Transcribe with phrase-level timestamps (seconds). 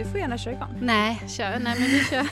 [0.00, 0.78] Du får gärna köra igång.
[0.80, 1.58] Nej, kör.
[1.58, 2.26] Nej, men vi kör.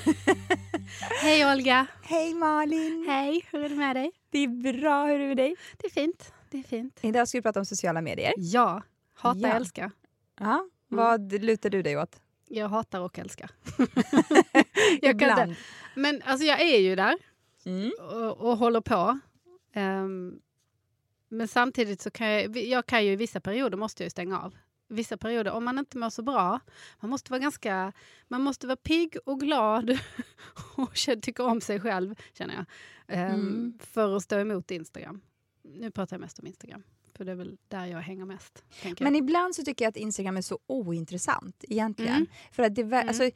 [1.22, 1.86] Hej Olga!
[2.02, 3.04] Hej Malin!
[3.08, 4.12] Hej, hur är det med dig?
[4.30, 5.56] Det är bra, hur är det med dig?
[5.76, 6.32] Det är fint.
[6.50, 6.98] Det är fint.
[7.02, 8.32] Idag ska vi prata om sociala medier.
[8.36, 8.82] Ja,
[9.14, 9.48] hata Ja.
[9.48, 9.90] älska.
[10.40, 10.68] Ja.
[10.88, 12.20] Vad lutar du dig åt?
[12.48, 13.50] Jag hatar och älskar.
[15.02, 15.56] jag kan inte.
[15.94, 17.16] Men alltså jag är ju där
[17.66, 17.92] Mm.
[18.00, 19.18] och, och håller på.
[19.74, 20.38] Ehm,
[21.28, 24.54] men samtidigt så kan jag, jag kan ju i vissa perioder måste jag stänga av.
[24.88, 26.60] Vissa perioder, om man inte mår så bra,
[27.00, 27.92] man måste vara ganska,
[28.28, 29.90] man måste vara pigg och glad
[30.76, 32.64] och tycka om sig själv, känner jag.
[33.08, 33.78] Ehm, Mm.
[33.80, 35.20] För att stå emot Instagram.
[35.62, 36.82] Nu pratar jag mest om Instagram,
[37.14, 38.64] för det är väl där jag hänger mest.
[39.00, 39.16] Men jag.
[39.16, 42.14] ibland så tycker jag att Instagram är så ointressant egentligen.
[42.14, 42.26] Mm.
[42.52, 43.08] För att det, Mm.
[43.08, 43.30] alltså,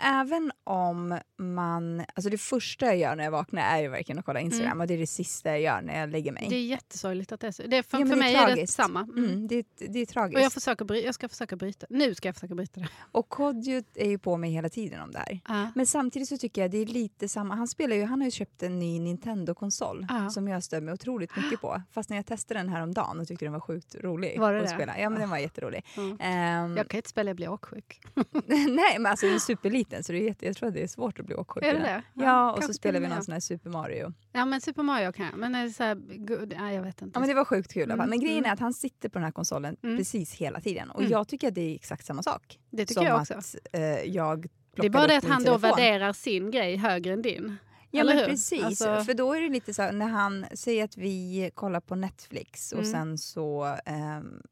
[0.00, 2.00] även om man...
[2.14, 4.80] Alltså det första jag gör när jag vaknar är ju verkligen att kolla Instagram Mm.
[4.80, 6.46] och det är det sista jag gör när jag lägger mig.
[6.50, 7.62] Det är jättesorgligt att det är så.
[7.62, 9.00] Det är för, Ja, för det är mig är det samma.
[9.00, 9.24] Mm.
[9.24, 10.36] Mm, det, det är tragiskt.
[10.36, 11.86] Och jag, försöker bry, jag ska försöka bryta.
[11.90, 12.88] Nu ska jag försöka bryta det.
[13.12, 15.40] Och Kodjo är ju på mig hela tiden om det här.
[15.48, 15.70] Ja.
[15.74, 17.54] Men samtidigt så tycker jag det är lite samma.
[17.54, 20.30] Han spelar ju, han har ju köpt en ny Nintendo-konsol Ja.
[20.30, 21.82] som jag stör mig otroligt mycket på.
[21.92, 24.52] Fast när jag testade den här om dagen och tyckte den var sjukt rolig Var
[24.52, 24.74] det att det?
[24.74, 24.98] spela.
[25.00, 25.84] Ja men den var jätterolig.
[25.96, 26.16] Mm.
[26.20, 28.00] Ehm, Jag kan inte spela, jag blir åksjuk.
[28.46, 30.86] nej men alltså den är superliten så det är jätte, jag tror att det är
[30.88, 31.64] svårt att bli åksjuk.
[31.64, 32.02] Är det det?
[32.14, 34.12] Ja, Ja, och så och vi någon sån här Super Mario.
[34.32, 35.38] Ja, men Super Mario kan jag.
[35.38, 35.94] Men är det så här,
[36.26, 37.10] gud, nej, jag vet inte.
[37.16, 38.08] Ja men det var sjukt kul i alla fall.
[38.08, 38.48] Men Mm, grejen mm.
[38.48, 39.96] är att han sitter på den här konsolen Mm.
[39.98, 40.90] precis hela tiden.
[40.90, 41.12] Och Mm.
[41.12, 42.58] jag tycker att det är exakt samma sak.
[42.70, 43.34] det tycker jag också.
[43.34, 44.46] att eh, jag
[44.76, 45.60] Det är bara det att han då telefon.
[45.70, 47.56] värderar sin grej högre än din.
[47.90, 48.28] Ja Eller men hur?
[48.30, 51.80] precis, Alltså- för då är det lite så här, när han säger att vi kollar
[51.80, 52.92] på Netflix och Mm.
[52.92, 54.42] sen så ehm,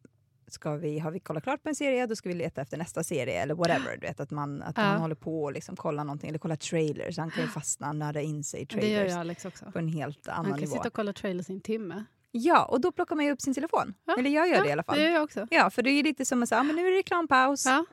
[0.53, 3.05] ska vi, har vi kollat klart på en serie, då ska vi leta efter nästa
[3.05, 3.97] serie eller whatever.
[4.01, 4.83] Du vet, att man, att Ja.
[4.83, 7.19] man håller på och liksom kollar någonting eller kollar trailers.
[7.19, 9.65] Han kan ju fastna, nörda in sig i Det gör trailers ju Alex också.
[9.73, 10.73] på en helt Han annan kan nivå.
[10.73, 12.05] sitta och kolla trailers i en timme.
[12.31, 13.95] Ja, och då plockar man ju upp sin telefon.
[14.05, 14.97] Ja, Eller jag gör det i alla fall.
[14.99, 15.47] Det gör jag också.
[15.51, 17.67] Ja, för det är ju lite som att säga, ah, men nu är det reklampaus.
[17.67, 17.85] Ja.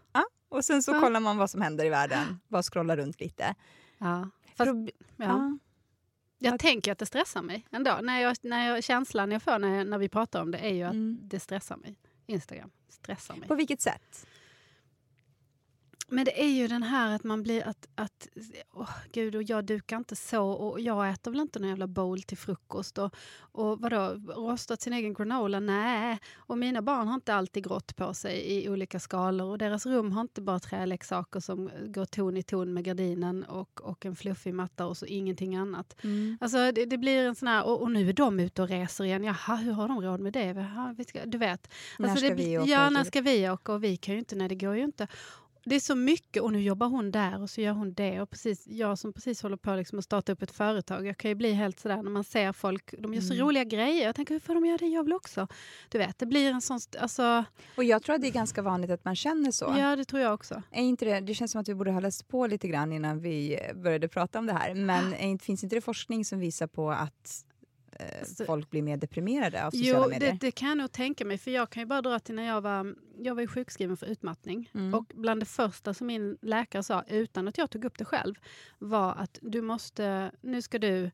[0.49, 0.99] Och sen så Ja.
[1.01, 2.39] kollar man vad som händer i världen.
[2.47, 3.55] Bara scrollar runt lite.
[3.97, 4.29] Ja.
[4.55, 5.25] Fast, ja.
[5.25, 5.57] Ja.
[6.41, 7.97] Jag tänker att det stressar mig ändå.
[8.01, 10.73] När jag, när jag, känslan jag får när, jag, när vi pratar om det är
[10.73, 11.19] ju att Mm.
[11.23, 11.95] det stressar mig.
[12.29, 13.47] Instagram stressar mig.
[13.47, 14.25] På vilket sätt?
[16.11, 18.27] Men det är ju den här att man blir att, att
[18.73, 22.21] åh, gud och jag dukar inte så och jag äter väl inte någon jävla bowl
[22.21, 25.59] till frukost och, och vadå, rostat sin egen granola?
[25.59, 26.19] Nej.
[26.37, 30.11] Och mina barn har inte alltid grått på sig i olika skalor och deras rum
[30.11, 34.53] har inte bara träleksaker som går ton i ton med gardinen och, och en fluffig
[34.53, 35.95] matta och så ingenting annat.
[36.39, 39.03] Alltså det, det blir en sån här, och, och nu är de ute och reser
[39.03, 39.23] igen.
[39.23, 40.45] Jaha, hur har de råd med det?
[40.45, 40.95] Jaha,
[41.25, 41.71] du vet.
[41.99, 43.73] När Alltså ska det, vi åka Ja, när ska vi åka?
[43.73, 45.07] Och vi kan ju inte, nej det går ju inte.
[45.65, 48.21] Det är så mycket och nu jobbar hon där och så gör hon det.
[48.21, 51.29] Och precis, jag som precis håller på liksom att starta upp ett företag, jag kan
[51.31, 53.45] ju bli helt sådär när man ser folk, de gör så Mm.
[53.45, 54.05] roliga grejer.
[54.05, 54.85] Jag tänker, hur får de göra det?
[54.87, 55.47] Jag vill också.
[55.89, 57.43] Du vet, det blir en sån, alltså,
[57.77, 59.75] Och jag tror att det är ganska vanligt att man känner så.
[59.77, 60.63] ja det tror jag också.
[60.71, 63.19] Är inte det, det känns som att vi borde ha läst på lite grann innan
[63.21, 64.73] vi började prata om det här.
[64.75, 67.45] Men inte- finns inte det forskning som visar på att
[68.25, 70.31] Så- folk blir mer deprimerade av sociala Jo, medier?
[70.31, 71.37] det, det kan jag nog tänka mig.
[71.37, 74.05] För jag kan ju bara dra till när jag var, jag var ju sjukskriven för
[74.05, 74.69] utmattning.
[74.73, 74.93] Mm.
[74.93, 78.35] Och bland det första som min läkare sa, utan att jag tog upp det själv,
[78.79, 81.11] var att du måste, nu ska du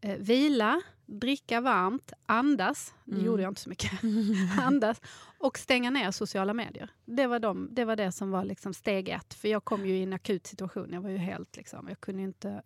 [0.00, 2.94] eh, vila, dricka varmt, andas.
[3.04, 3.26] Det Mm.
[3.26, 3.90] gjorde jag inte så mycket.
[4.60, 5.00] andas
[5.38, 6.90] och stänga ner sociala medier.
[7.04, 9.34] Det var, de, det, var det som var liksom steg ett.
[9.34, 10.92] För jag kom ju i en akut situation.
[10.92, 12.62] Jag var ju helt liksom, jag kunde inte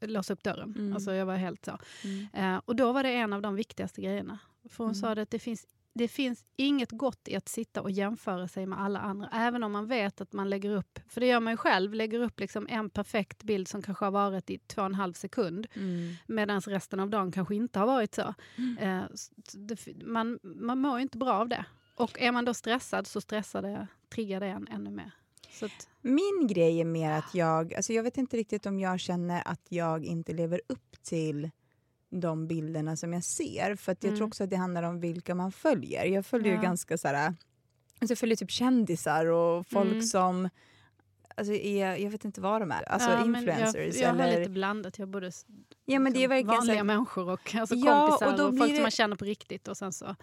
[0.00, 0.74] låsa upp dörren.
[0.78, 0.92] Mm.
[0.92, 1.78] Alltså jag var helt så.
[2.04, 2.54] Mm.
[2.54, 4.38] Eh, och då var det en av de viktigaste grejerna.
[4.68, 4.94] För hon Mm.
[4.94, 8.66] sa det att det finns, det finns inget gott i att sitta och jämföra sig
[8.66, 9.28] med alla andra.
[9.32, 12.20] Även om man vet att man lägger upp, för det gör man ju själv, lägger
[12.20, 15.66] upp liksom en perfekt bild som kanske har varit i två och en halv sekund.
[15.74, 16.14] Mm.
[16.26, 18.34] Medan resten av dagen kanske inte har varit så.
[18.56, 18.78] Mm.
[18.78, 19.04] Eh,
[19.54, 21.64] det, man, man mår ju inte bra av det.
[21.94, 25.10] Och är man då stressad så stressar det, triggar det en ännu mer.
[25.50, 29.00] Så att, Min grej är mer att jag, alltså jag vet inte riktigt om jag
[29.00, 31.50] känner att jag inte lever upp till
[32.10, 33.74] de bilderna som jag ser.
[33.76, 34.16] För jag Mm.
[34.16, 36.04] tror också att det handlar om vilka man följer.
[36.04, 36.56] Jag följer Ja.
[36.56, 37.36] ju ganska så här, alltså
[38.08, 40.02] jag följer typ kändisar och folk Mm.
[40.02, 40.48] som
[41.36, 42.82] Alltså är, jag vet inte vad de är.
[42.88, 43.74] Alltså ja, influencers.
[43.76, 44.98] Jag, jag har eller, lite blandat.
[44.98, 45.30] Jag har både
[45.84, 48.32] ja, men det är liksom verkligen så vanliga här, människor och alltså Ja, kompisar och
[48.32, 49.68] och, då folk blir som det- man känner på riktigt.
[49.68, 50.16] Och sen så,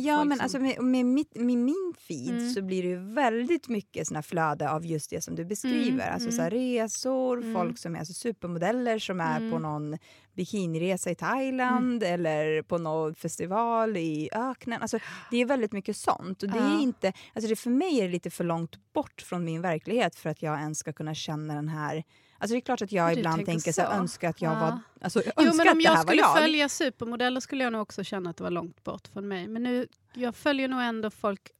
[0.00, 2.50] Ja, men som- alltså med, med, mitt, med min feed Mm.
[2.50, 5.90] så blir det ju väldigt mycket såna flöde av just det som du beskriver.
[6.04, 6.32] Mm, Alltså mm.
[6.36, 7.54] så här resor, Mm.
[7.54, 9.62] folk som är alltså supermodeller som är på Mm.
[9.62, 9.98] någon
[10.34, 14.82] bikiniresa i Thailand eller på någon festival i öknen.
[14.82, 14.98] Alltså,
[15.30, 16.42] det är väldigt mycket sånt.
[16.42, 19.44] Och det är inte, alltså det för mig är det lite för långt bort från
[19.44, 22.04] min verklighet för att jag ens ska kunna känna den här
[22.38, 23.80] Alltså det är klart att jag Du ibland tänker så.
[23.82, 23.86] så.
[23.86, 24.60] önskar att jag Ja.
[24.60, 24.78] var...
[25.00, 26.38] Alltså, jag Jo, men om jag skulle jag.
[26.38, 29.48] följa supermodeller skulle jag nog också känna att det var långt bort från mig.
[29.48, 31.50] Men nu, jag följer nog ändå folk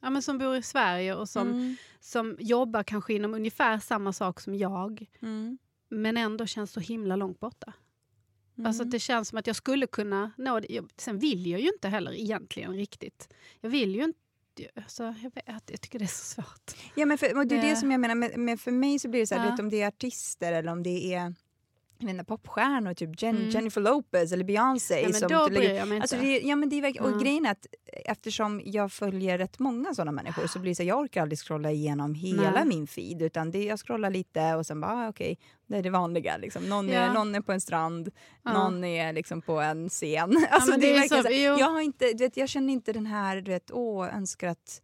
[0.00, 4.12] ja, men som bor i Sverige och som, Mm, som jobbar kanske inom ungefär samma
[4.12, 5.06] sak som jag.
[5.22, 5.58] mm,
[5.90, 7.72] Men ändå känns så himla långt borta.
[8.64, 8.90] Alltså mm.
[8.90, 10.66] det känns som att jag skulle kunna nå det.
[10.74, 13.28] Jag- Sen vill jag ju inte heller egentligen riktigt.
[13.60, 14.18] Jag vill ju inte
[14.76, 16.74] Alltså, jag, vet, jag tycker det är så svårt.
[16.94, 19.20] Ja, men för, det är det Det- som jag menar, med för mig så blir
[19.20, 19.56] det så här, Ja.
[19.62, 21.34] om det är artister eller om det är
[22.02, 23.48] inte, popstjärnor, typ Jen, Mm.
[23.50, 24.94] Jennifer Lopez eller Beyoncé.
[24.94, 26.02] Nej, men som då lägger- bryr jag mig inte.
[26.04, 27.22] Alltså det, ja, men det är verkligen, och Mm.
[27.24, 27.66] grejen är att
[28.04, 31.70] eftersom jag följer rätt många sådana människor så blir det så jag orkar aldrig scrolla
[31.70, 32.64] igenom hela Nej.
[32.66, 35.90] min feed utan det, jag scrollar lite och sen bara ah, okej, det är det
[35.90, 36.36] vanliga.
[36.36, 36.62] Liksom.
[36.68, 37.12] Någon, är, Ja.
[37.12, 38.10] någon är på en strand,
[38.42, 38.52] Ja.
[38.52, 40.46] någon är liksom på en scen.
[40.50, 41.58] Alltså, men det det är är verkligen så- så, här, jo.
[41.58, 44.82] jag, har inte, du vet, jag känner inte den här, du vet, åh, önskar att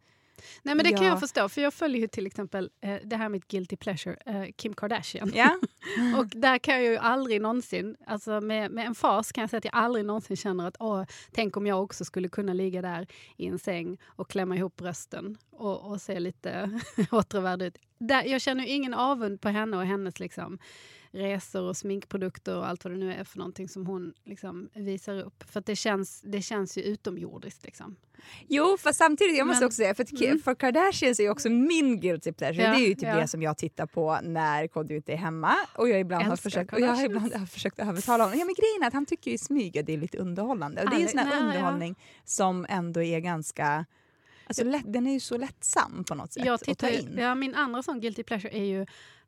[0.63, 1.09] Nej men det kan Ja.
[1.09, 4.51] jag förstå, för jag följer ju till exempel eh, det här med guilty pleasure, eh,
[4.55, 5.31] Kim Kardashian.
[5.35, 5.59] Ja,
[6.17, 9.57] Och där kan jag ju aldrig någonsin, alltså med, med en fas kan jag säga
[9.57, 13.07] att jag aldrig någonsin känner att åh, tänk om jag också skulle kunna ligga där
[13.37, 16.79] i en säng och klämma ihop brösten och, och se lite
[17.11, 17.77] åtråvärd ut.
[17.99, 20.59] Där, jag känner ingen avund på henne och hennes liksom,
[21.15, 25.19] resor och sminkprodukter och allt vad det nu är för någonting som hon liksom, visar
[25.19, 25.43] upp.
[25.49, 27.63] För att det känns, det känns ju utomjordiskt.
[27.65, 27.95] Liksom.
[28.47, 30.39] Jo, fast samtidigt, jag måste Men- också säga, för, Mm.
[30.39, 32.63] för Kardashians är ju också min guilty pleasure.
[32.63, 33.15] Ja, det är ju typ ja.
[33.19, 35.55] det som jag tittar på när Kodjo inte är hemma.
[35.75, 38.39] Och jag ibland har försökt, och jag har ibland har försökt övertala honom.
[38.39, 40.83] Ja, men grejen är att han tycker i smyg att det är lite underhållande.
[40.83, 41.45] Och det är en sån här Nej, ja.
[41.45, 43.85] underhållning som ändå är ganska...
[44.47, 47.17] Alltså, lätt, den är ju så lättsam på något sätt Jag att ta tittar, in.
[47.17, 48.85] ja, min andra sån guilty pleasure är ju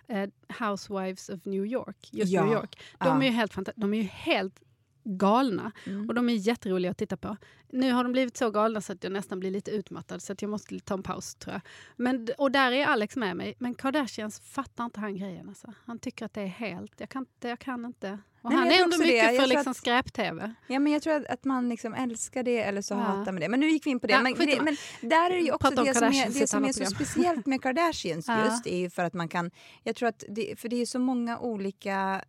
[0.08, 1.98] eh, Housewives of New York.
[2.12, 2.80] Just Ja, New York.
[3.00, 3.22] De, ja.
[3.22, 4.62] är ju helt de är ju helt
[5.08, 6.08] galna Mm.
[6.10, 7.38] och de är jätteroliga att titta på.
[7.70, 10.42] Nu har de blivit så galna så att jag nästan blir lite utmattad så att
[10.42, 11.62] jag måste ta en paus tror jag.
[11.96, 13.56] Men, och där är Alex med mig.
[13.60, 15.50] Men Kardashians fattar inte han grejen.
[15.50, 15.74] Alltså.
[15.86, 17.48] Han tycker att det är helt, jag kan inte.
[17.48, 18.20] Jag kan inte.
[18.42, 19.04] Och Nej, han är ändå det.
[19.04, 20.54] mycket Jag för liksom att- skräp-tv.
[20.68, 22.98] Ja, men jag tror att, att man liksom älskar det eller så Ja.
[22.98, 23.50] hatar man det.
[23.50, 24.14] Men nu gick vi in på det.
[24.14, 24.62] Ja, men, det det.
[24.62, 27.62] men där är det ju också det som är, det som är så speciellt med
[27.62, 28.46] Kardashians Ja.
[28.46, 29.52] just är ju för att man kan,
[29.84, 32.22] jag tror att, det, för det är så många olika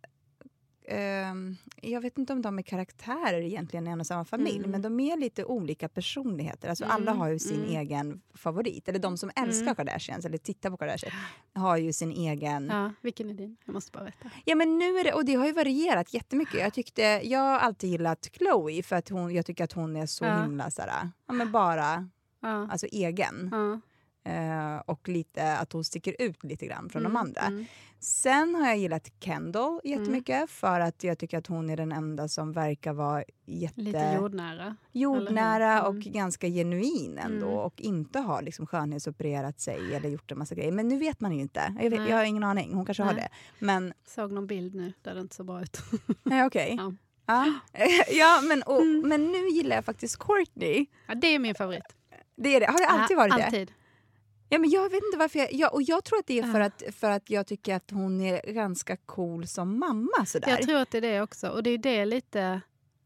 [0.89, 4.71] ehm, jag vet inte om de är karaktärer egentligen i en och samma familj, Mm.
[4.71, 6.69] men de är lite olika personligheter.
[6.69, 7.75] Alltså Mm, Alla har ju sin mm.
[7.75, 8.89] egen favorit.
[8.89, 9.75] Eller de som älskar Mm.
[9.75, 11.13] Kardashians eller tittar på Kardashians
[11.53, 12.67] har ju sin egen...
[12.67, 13.57] Ja, vilken är din?
[13.65, 14.29] Jag måste bara veta.
[14.45, 16.59] Ja men nu är det, och det har ju varierat jättemycket.
[16.59, 20.05] Jag, tyckte, jag har alltid gillat Chloe för att hon, jag tycker att hon är
[20.05, 20.41] så Ja.
[20.43, 22.09] himla såhär, ja men bara
[22.41, 22.67] Ja.
[22.71, 23.49] alltså egen.
[23.51, 23.79] Ja.
[24.23, 27.41] Eh, och lite att hon sticker ut lite grann från Mm, de andra.
[27.41, 27.65] mm.
[27.99, 32.27] Sen har jag gillat Kendall jättemycket för att jag tycker att hon är den enda
[32.27, 34.75] som verkar vara jätte Lite jordnära.
[34.91, 36.11] jordnära och Mm.
[36.11, 37.59] ganska genuin ändå Mm.
[37.59, 40.71] och inte har liksom skönhetsopererat sig eller gjort en massa grejer.
[40.71, 41.75] Men nu vet man ju inte.
[41.81, 43.21] Jag, vet, jag har ingen aning, hon kanske har Nej.
[43.59, 43.65] det.
[43.65, 45.77] Men Såg någon bild nu där det inte så bra ut.
[46.23, 46.75] nej, okej.
[46.77, 46.93] Ja.
[47.25, 47.53] Ja.
[48.11, 49.09] ja, men, och, Mm.
[49.09, 50.85] men nu gillar jag faktiskt Courtney.
[51.07, 51.83] Ja, det är min favorit.
[52.35, 52.65] Det är det.
[52.65, 53.45] Har det alltid varit det?
[53.45, 53.71] Alltid.
[54.49, 56.59] Ja, men jag vet inte varför jag, ja, och jag tror att det är för
[56.59, 56.65] Ja.
[56.65, 60.25] att, för att jag tycker att hon är ganska cool som mamma.
[60.25, 60.49] Sådär.
[60.49, 61.47] Jag tror att det är det också.
[61.49, 62.61] Och det är det lite...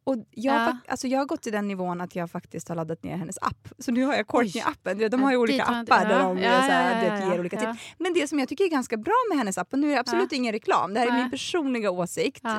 [0.05, 0.77] Och jag, Ja.
[0.87, 3.67] alltså jag har gått till den nivån att jag faktiskt har laddat ner hennes app.
[3.79, 5.09] Så nu har jag Courtney-appen.
[5.09, 7.83] De har ju olika appar där de ja, så här, ja, ger olika tips.
[7.97, 9.99] Men det som jag tycker är ganska bra med hennes app, och nu är det
[9.99, 12.45] absolut ingen reklam, det här är min personliga åsikt.
[12.45, 12.51] Eh,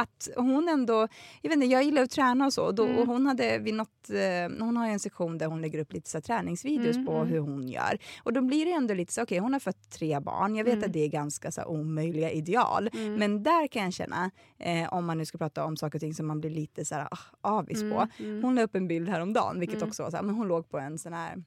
[0.00, 1.08] att hon ändå,
[1.42, 2.72] jag vet inte, jag gillar att träna och så.
[2.72, 2.98] Då, Mm.
[2.98, 5.92] och hon hade vid något, eh, hon har ju en sektion där hon lägger upp
[5.92, 7.28] lite så träningsvideos Mm, på mm.
[7.28, 7.98] hur hon gör.
[8.22, 10.74] Och då blir det ändå lite så, okej hon har fött tre barn, jag vet
[10.74, 10.86] Mm.
[10.86, 12.90] att det är ganska så här, omöjliga ideal.
[12.92, 13.14] Mm.
[13.14, 16.14] Men där kan jag känna, eh, om man nu ska prata om saker och ting
[16.14, 17.18] som man blir lite så här, ah,
[17.58, 17.86] avis på.
[17.86, 18.42] Mm, mm.
[18.44, 19.88] Hon la upp en bild häromdagen, vilket Mm.
[19.88, 21.44] också var så här, men hon låg på en sån här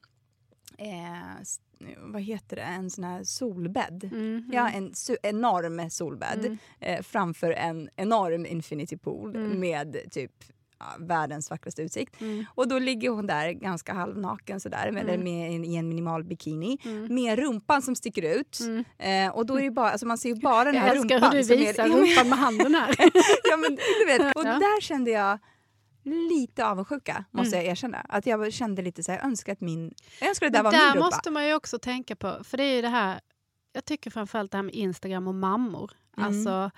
[0.78, 1.42] Eh,
[1.98, 4.04] vad heter det, en sån här solbädd.
[4.12, 6.58] Mm, Ja, en enorm solbädd Mm.
[6.80, 9.60] eh, framför en enorm infinity pool Mm.
[9.60, 10.32] med typ
[10.78, 12.20] ja, världens vackraste utsikt.
[12.20, 12.44] Mm.
[12.54, 15.24] Och då ligger hon där ganska halvnaken sådär, med, eller Mm.
[15.24, 17.14] med en, i en minimal bikini Mm.
[17.14, 18.58] med rumpan som sticker ut.
[18.60, 18.84] Mm.
[18.98, 21.30] Eh, och då är bara, alltså man ser ju bara den Jag här älskar rumpan.
[21.32, 22.94] hur du som är- visar rumpan med handen här.
[23.50, 24.20] ja, men, du vet.
[24.36, 24.52] Och Ja.
[24.58, 25.38] där kände jag
[26.02, 27.64] lite avundsjuka, måste Mm.
[27.64, 27.98] jag erkänna.
[28.08, 29.94] Att jag kände lite så här, jag önskar att min...
[30.20, 31.04] Jag önskar att det där var där min rumpa.
[31.06, 33.20] måste man ju också tänka på, för det är det här,
[33.72, 35.92] jag tycker framförallt det här med Instagram och mammor.
[36.16, 36.26] Mm.
[36.28, 36.70] Alltså,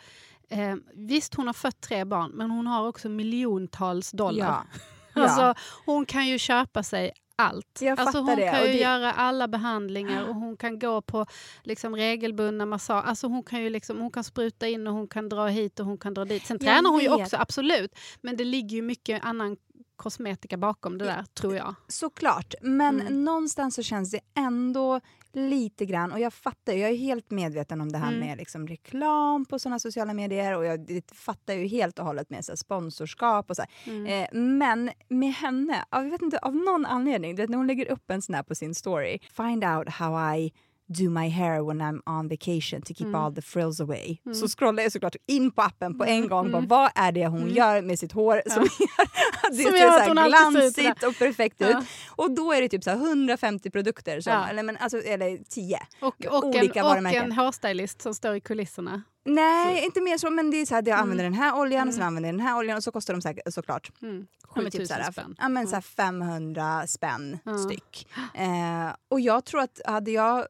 [0.49, 4.47] eh, visst hon har fött tre barn, men hon har också miljontals dollar.
[4.47, 4.65] Ja.
[5.17, 5.23] Ja.
[5.23, 5.55] Alltså,
[5.87, 7.79] hon kan ju köpa sig allt.
[7.81, 11.27] Jag alltså, hon det, kan ju det- göra alla behandlingar och hon kan gå på
[11.63, 13.05] liksom, regelbundna massage.
[13.07, 15.87] Alltså, hon, kan ju liksom, hon kan spruta in och hon kan dra hit och
[15.87, 16.47] hon kan dra dit.
[16.47, 17.21] Sen Jag tränar hon ju vet.
[17.21, 17.95] också, absolut.
[18.23, 19.57] Men det ligger ju mycket annan
[19.97, 21.75] kosmetika bakom det där, tror jag.
[21.89, 23.25] Såklart, men Mm.
[23.25, 25.01] någonstans så känns det ändå
[25.37, 28.21] lite grann, och jag fattar, jag är helt medveten om det här Mm.
[28.29, 32.45] med liksom reklam på sådana sociala medier och jag fattar ju helt och hållet med
[32.45, 33.63] så sponsorskap och så.
[33.87, 34.07] Mm.
[34.07, 37.91] Eh, men med henne, jag vet inte, av någon anledning, du vet, när hon lägger
[37.91, 40.53] upp en sån här på sin story, find out how I
[40.87, 43.15] do my hair when I'm on vacation to keep Mm.
[43.21, 44.19] all the frills away.
[44.27, 44.35] Mm.
[44.35, 46.47] Så scrollar jag såklart in på appen på en Mm, gång.
[46.49, 46.67] mm.
[46.67, 47.55] Bara, vad är det hon Mm.
[47.55, 49.09] gör med sitt hår som gör
[49.57, 51.69] det Som gör så att här hon glansigt och perfekt Ja.
[51.69, 51.87] ut?
[52.09, 54.49] Och då är det typ så här 150 produkter, som, Ja.
[54.49, 55.79] eller, men, alltså, eller 10.
[56.01, 57.25] Och, och, olika en, och varumärken.
[57.25, 59.03] en hårstylist som står i kulisserna.
[59.27, 61.95] Nej, inte mer så, men det är så här, jag använder den här oljan och
[61.95, 62.07] sen Mm.
[62.09, 64.27] använder jag den här oljan och så kostar de säkert, såklart Mm.
[64.49, 65.37] Sju, typ tusen såhär, spänn.
[65.39, 68.09] ja, men såhär 500 spänn styck.
[68.35, 70.47] Eh, och jag tror att hade jag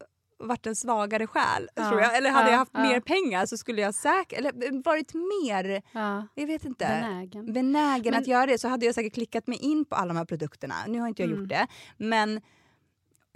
[0.48, 1.88] varit en svagare själ, Ja.
[1.88, 2.80] tror jag, eller hade Ja, jag haft ja.
[2.82, 6.26] mer pengar så skulle jag säkert, eller varit mer, Ja.
[6.34, 7.52] jag vet inte, Benägen.
[7.52, 10.16] benägen Men- att göra det så hade jag säkert klickat mig in på alla de
[10.16, 10.74] här produkterna.
[10.88, 11.40] Nu har inte jag Mm.
[11.40, 12.40] gjort det, men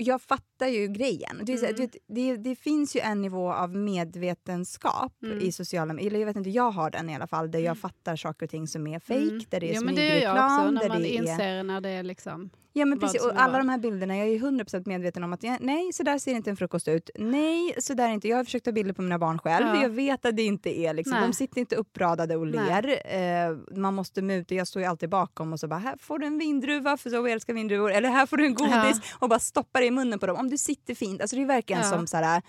[0.00, 1.40] jag fattar ju grejen.
[1.42, 1.74] Det, Mm.
[1.76, 5.38] du vet, det, det finns ju en nivå av medvetenskap Mm.
[5.40, 6.10] i sociala medier.
[6.10, 8.50] Eller jag vet inte, jag har den i alla fall, där jag fattar saker och
[8.50, 9.40] ting som är Mm.
[9.48, 11.22] där det är ja, men det gör jag smygreklam, också, när man det är...
[11.22, 12.50] inser när det är liksom...
[12.78, 15.42] Ja men precis, och alla de här bilderna, jag är ju 100% medveten om att
[15.60, 17.10] nej, så där ser inte en frukost ut.
[17.14, 18.28] Nej, så där är inte.
[18.28, 19.66] Jag har försökt ta bilder på mina barn själv.
[19.66, 19.82] Ja.
[19.82, 21.26] Jag vet att det inte är liksom, Nej.
[21.28, 23.00] de sitter inte uppradade och ler.
[23.14, 26.26] Eh, man måste muta, jag står ju alltid bakom och så bara, här får du
[26.26, 27.92] en vindruva för så älskar vindruvor.
[27.92, 29.00] Eller här får du en godis Ja.
[29.18, 30.36] och bara stoppar det i munnen på dem.
[30.36, 31.20] Om du sitter fint.
[31.20, 31.88] Alltså det är verkligen Ja.
[31.90, 32.42] som så här...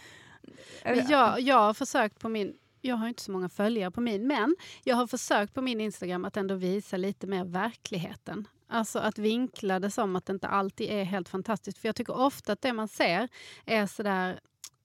[0.83, 2.53] Men jag, jag har försökt på min...
[2.81, 6.25] Jag har inte så många följare på min, men jag har försökt på min Instagram
[6.25, 8.47] att ändå visa lite mer verkligheten.
[8.69, 11.77] Alltså att vinkla det som att det inte alltid är helt fantastiskt.
[11.77, 13.27] För jag tycker ofta att det man ser
[13.65, 14.39] är sådär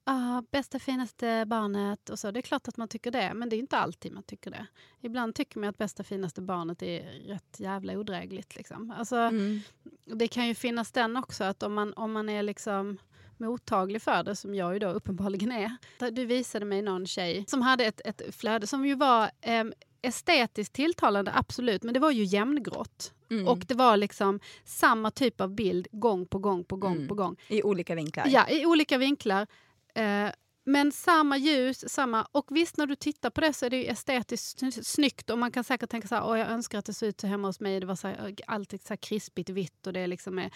[0.07, 2.31] Ah, bästa finaste barnet och så.
[2.31, 4.65] Det är klart att man tycker det, men det är inte alltid man tycker det.
[5.01, 8.55] Ibland tycker man att bästa finaste barnet är rätt jävla odrägligt.
[8.55, 8.91] Liksom.
[8.97, 9.59] Alltså, Mm.
[10.05, 12.97] det kan ju finnas den också, att om man, om man är liksom
[13.37, 15.77] mottaglig för det, som jag ju då uppenbarligen är.
[16.11, 20.73] Du visade mig någon tjej som hade ett, ett flöde som ju var em, estetiskt
[20.75, 23.13] tilltalande, absolut, men det var ju jämngrått.
[23.29, 23.47] Mm.
[23.47, 27.07] Och det var liksom samma typ av bild gång på gång på gång Mm.
[27.07, 27.35] på gång.
[27.47, 28.25] I olika vinklar.
[28.29, 29.47] Ja, i olika vinklar.
[29.95, 30.29] Eh,
[30.67, 32.23] men samma ljus, samma...
[32.31, 35.51] Och visst, när du tittar på det så är det estetiskt sny- snyggt och man
[35.51, 37.59] kan säkert tänka så här, Åh, jag önskar att det såg ut så hemma hos
[37.59, 37.79] mig.
[37.79, 40.51] Det var så här, alltid så här krispigt vitt och det är liksom är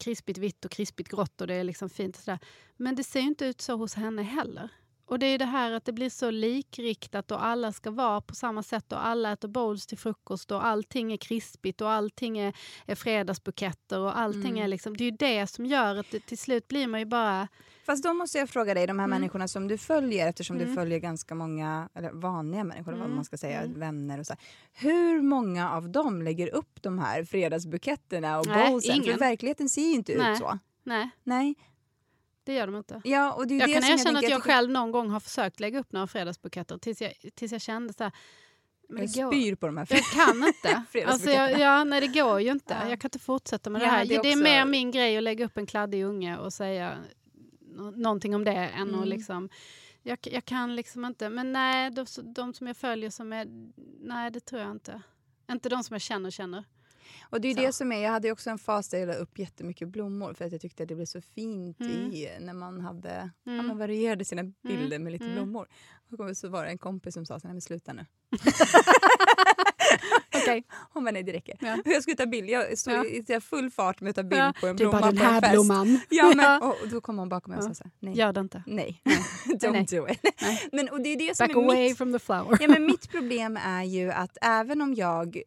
[0.00, 2.16] krispigt vitt och krispigt grått och det är liksom fint.
[2.16, 2.38] Så där.
[2.76, 4.68] Men det ser ju inte ut så hos henne heller.
[5.06, 8.34] Och det är det här att det blir så likriktat och alla ska vara på
[8.34, 12.56] samma sätt och alla äter bowls till frukost och allting är krispigt och allting är,
[12.86, 14.62] är fredagsbuketter och allting Mm.
[14.62, 17.06] är liksom, det är ju det som gör att det, till slut blir man ju
[17.06, 17.48] bara...
[17.86, 19.20] Fast då måste jag fråga dig, de här Mm.
[19.20, 20.74] människorna som du följer, eftersom du Mm.
[20.76, 23.80] följer ganska många eller vanliga människor, vad Mm, man ska säga, mm.
[23.80, 24.34] vänner och så.
[24.72, 28.94] Hur många av dem lägger upp de här fredagsbuketterna och Nej, bowlsen?
[28.96, 29.18] För ingen.
[29.18, 30.32] verkligheten ser ju inte Nej.
[30.32, 30.58] ut så.
[30.82, 31.54] Nej, Nej.
[32.44, 33.00] Det gör de inte.
[33.04, 35.10] Ja, och det är Jag det kan erkänna jag att jag tycker- själv någon gång
[35.10, 38.12] har försökt lägga upp några fredagsbuketter tills jag, tills jag kände så här...
[38.88, 40.82] Men jag spyr på de här Jag kan inte.
[41.06, 42.76] alltså jag, ja, nej, det går ju inte.
[42.82, 42.88] Ja.
[42.90, 44.04] Jag kan inte fortsätta med Ja, det här.
[44.06, 46.98] det är Det är, mer min grej att lägga upp en kladdig unge och säga
[47.60, 49.00] nå- någonting om det än Mm.
[49.00, 49.48] att liksom...
[50.02, 51.28] Jag, jag kan liksom inte.
[51.28, 53.46] Men nej, de, de som jag följer som är...
[54.00, 55.02] Nej, det tror jag inte.
[55.50, 56.64] Inte de som jag känner känner.
[57.30, 57.60] Och det är Så.
[57.60, 60.44] det som är, jag hade också en fas där jag la upp jättemycket blommor för
[60.44, 62.12] att jag tyckte att det blev så fint Mm.
[62.12, 65.68] i när man hade, ja, man varierade sina bilder med lite blommor.
[66.18, 68.06] Och så var det en kompis som sa så här, "Nej, men sluta nu.
[70.34, 70.64] Okej.
[70.92, 71.56] Hon bara, nej det räcker.
[71.60, 71.76] Ja.
[71.84, 73.04] Jag skulle ta bild, jag stod Ja.
[73.04, 75.16] i i full fart med att ta bild Ja, på en är blomma bara den
[75.18, 75.52] på en här fest.
[75.52, 76.00] blomman.
[76.10, 76.74] Ja, men, Ja.
[76.82, 78.14] och, då kom hon bakom mig och sa så här, nej.
[78.18, 78.62] Gör det inte.
[78.66, 79.16] Nej, Nej.
[79.58, 79.86] don't Nej.
[79.90, 80.20] do it.
[80.72, 82.58] Men, och det är det som Back är away mitt from the flower.
[82.60, 85.42] Ja, men mitt problem är ju att även om jag...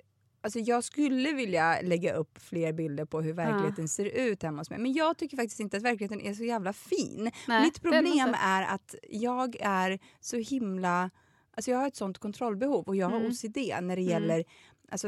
[0.48, 4.70] Alltså jag skulle vilja lägga upp fler bilder på hur verkligheten ser ut hemma hos
[4.70, 4.80] mig.
[4.80, 7.32] Men jag tycker faktiskt inte att verkligheten är så jävla fin.
[7.48, 11.10] Nej, mitt problem är att jag är så himla...
[11.56, 13.32] Alltså jag har ett sånt kontrollbehov och jag har Mm.
[13.32, 14.44] OCD när det gäller
[14.92, 15.08] Alltså,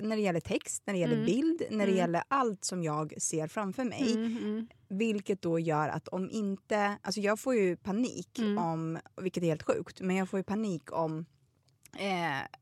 [0.00, 3.46] när det gäller text, när det gäller bild, när det gäller allt som jag ser
[3.46, 4.12] framför mig.
[4.12, 4.68] Mm, mm.
[4.88, 6.96] Vilket då gör att om inte...
[7.02, 8.58] Alltså jag får ju panik Mm.
[8.58, 11.26] om, vilket är helt sjukt, men jag får ju panik om
[11.98, 12.58] eh,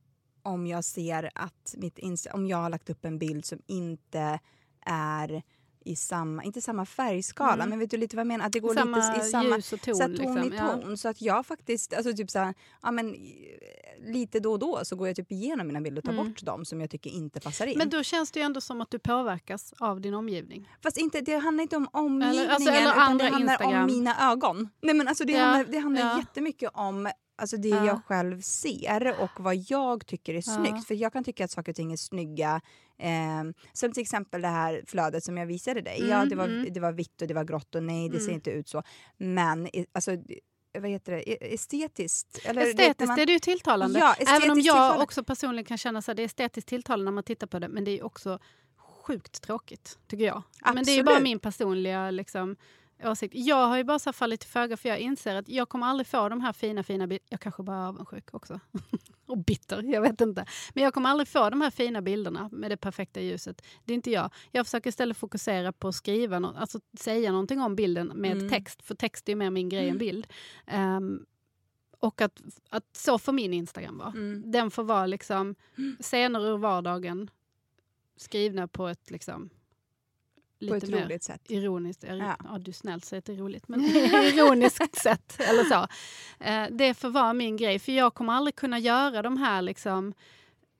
[0.46, 4.38] om jag ser att mitt Insta, om jag har lagt upp en bild som inte
[4.86, 5.42] är
[5.84, 8.46] i samma, inte samma färgskala, men vet du lite vad jag menar?
[8.46, 8.82] Att det går Mm.
[8.94, 10.68] Samma lite i samma ljus och ton, så ton liksom, i ja.
[10.82, 10.98] ton.
[10.98, 14.80] Så att jag faktiskt, alltså typ så här, ja men eh, lite då och då
[14.84, 17.40] så går jag typ igenom mina bilder och tar bort dem som jag tycker inte
[17.40, 17.72] passar in.
[17.72, 17.78] Mm.
[17.78, 20.68] Men då känns det ju ändå som att du påverkas av din omgivning.
[20.82, 23.80] Fast inte, det handlar inte om omgivningen Eller- alltså, eller utan det handlar Instagram.
[23.80, 24.68] om mina ögon.
[24.82, 26.18] Nej, men alltså, det Ja, handlar, det handlar ja.
[26.18, 27.86] jättemycket om alltså, det Ja.
[27.86, 30.56] jag själv ser och vad jag tycker är Ja.
[30.56, 30.86] snyggt.
[30.86, 32.60] För jag kan tycka att saker och ting är snygga.
[32.98, 35.98] Eh, som till exempel det här flödet som jag visade dig.
[36.08, 36.72] ja, Mm, det var, mm.
[36.72, 38.34] det var vitt och det var grått och nej, det ser Mm.
[38.34, 38.82] inte ut så.
[39.16, 40.10] Men alltså,
[40.78, 41.30] vad heter det?
[41.30, 42.40] E- Estetiskt?
[42.44, 43.98] Eller, Estetiskt man- är det ju tilltalande.
[43.98, 45.02] Ja, Även om jag tilltalande.
[45.02, 47.68] också personligen kan känna att det är estetiskt tilltalande när man tittar på det.
[47.68, 48.38] Men det är också
[48.78, 50.42] sjukt tråkigt, tycker jag.
[50.74, 51.22] Men det är ju bara Absolut.
[51.22, 52.56] min personliga liksom,
[53.04, 53.34] åsikt.
[53.36, 56.06] Jag har ju bara så fallit till föga för jag inser att jag kommer aldrig
[56.06, 57.26] få de här fina, fina bilderna.
[57.30, 58.60] Jag kanske bara är avundsjuk också.
[59.26, 60.46] och bitter, jag vet inte.
[60.74, 63.62] Men jag kommer aldrig få de här fina bilderna med det perfekta ljuset.
[63.84, 64.30] Det är inte jag.
[64.52, 68.48] Jag försöker istället fokusera på att skriva, nå- alltså säga någonting om bilden med Mm.
[68.50, 68.82] text.
[68.82, 70.26] För text är ju mer min grej än bild.
[70.66, 71.26] Ehm,
[72.00, 74.08] och att, att så får min Instagram vara.
[74.08, 74.42] Mm.
[74.50, 75.54] Den får vara liksom
[76.00, 77.30] scener ur vardagen
[78.16, 79.50] skrivna på ett liksom
[80.58, 81.40] På lite ett roligt sätt.
[81.48, 82.36] ironiskt, ja.
[82.44, 82.58] Ja.
[82.58, 83.84] du snällt säger att det är roligt, men
[84.24, 85.86] ironiskt sätt eller så.
[86.44, 90.14] Eh, det får vara min grej, för jag kommer aldrig kunna göra de här liksom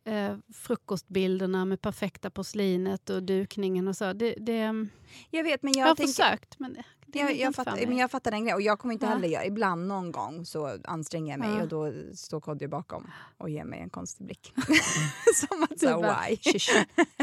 [0.07, 4.13] eh, frukostbilderna med perfekta porslinet och dukningen och så.
[4.13, 4.87] Det, det,
[5.31, 6.13] Jag vet, men jag, jag, har tänker...
[6.13, 7.87] försökt, men det, det Jag, jag, mig.
[7.87, 8.55] men jag fattar den grejen.
[8.57, 9.13] Och jag kommer inte Ja.
[9.13, 9.45] heller göra...
[9.45, 11.63] Ibland någon gång så anstränger jag mig Ja.
[11.63, 14.53] och då står Kodjo bakom och ger mig en konstig blick.
[15.35, 16.37] Som att säga why?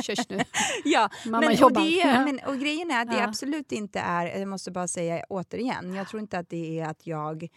[0.02, 0.40] Kysch nu.
[0.84, 1.82] Ja, Mamma men, och, jobbar.
[1.82, 2.08] det, Ja.
[2.08, 5.94] är- men, och grejen är att det absolut inte är, jag måste bara säga återigen,
[5.94, 7.48] jag tror inte att det är att jag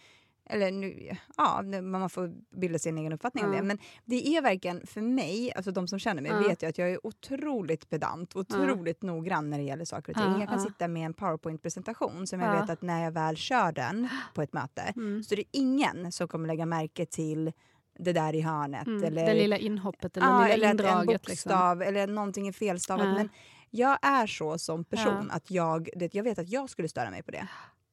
[0.49, 3.57] eller nu, ja, man får bilda sin egen uppfattning om Ja.
[3.57, 3.63] det.
[3.63, 6.39] Men det är verkligen för mig, alltså de som känner mig Ja.
[6.47, 10.31] vet ju att jag är otroligt pedant, otroligt noggrann när det gäller saker och ting.
[10.33, 12.61] Ja, jag kan sitta med en powerpoint-presentation som jag Ja.
[12.61, 15.23] vet att när jag väl kör den på ett möte Mm.
[15.23, 17.51] så är det ingen som kommer lägga märke till
[17.99, 18.87] det där i hörnet.
[18.87, 21.27] Mm, eller det lilla inhoppet eller Ja, det eller lilla att en indraget.
[21.27, 21.49] Liksom.
[21.49, 23.05] bokstav eller någonting är felstavat.
[23.17, 23.29] Men
[23.69, 27.23] jag är så som person att jag, det, jag vet att jag skulle störa mig
[27.23, 27.47] på det.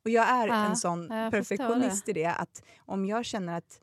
[0.05, 3.81] Och jag är Ja, en sån perfektionist i det att om jag känner att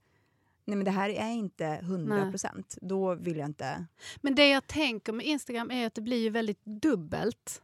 [0.65, 2.31] nej men det här är inte 100 Nej.
[2.31, 3.85] procent, då vill jag inte...
[4.21, 7.61] Men det jag tänker med Instagram är att det blir ju väldigt dubbelt.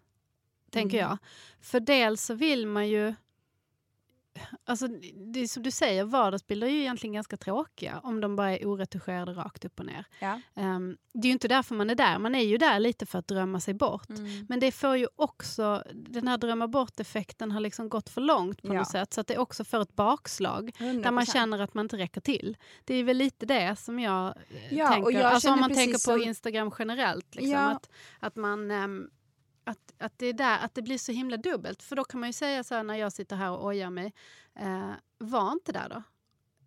[0.72, 1.10] Tänker Mm.
[1.10, 1.17] jag.
[1.62, 3.13] För dels så vill man ju...
[4.65, 4.88] Alltså,
[5.34, 8.65] det är som du säger, vardagsbilder är ju egentligen ganska tråkiga om de bara är
[8.67, 10.06] oretuscherade rakt upp och ner.
[10.19, 10.41] Ja.
[10.56, 12.19] Ehm, det är ju inte därför man är där.
[12.19, 14.10] Man är ju där lite för att drömma sig bort.
[14.10, 14.45] Mm.
[14.50, 18.67] Men det får ju också, den här drömma bort-effekten har liksom gått för långt på
[18.67, 18.73] Ja.
[18.73, 19.13] något sätt.
[19.13, 20.71] Så att det också får ett bakslag.
[20.78, 21.04] 100%.
[21.04, 22.58] Där man känner att man inte räcker till.
[22.86, 25.12] Det är väl lite det som jag eh, Ja, tänker.
[25.12, 27.36] jag alltså om man tänker på som- Instagram generellt.
[27.36, 29.10] Liksom, att, att, man, ehm,
[29.67, 31.84] att, att, det är där, att det blir så himla dubbelt.
[31.84, 34.13] För då kan man ju säga så här när jag sitter här och ojar mig.
[34.56, 36.03] Eh, var inte där då.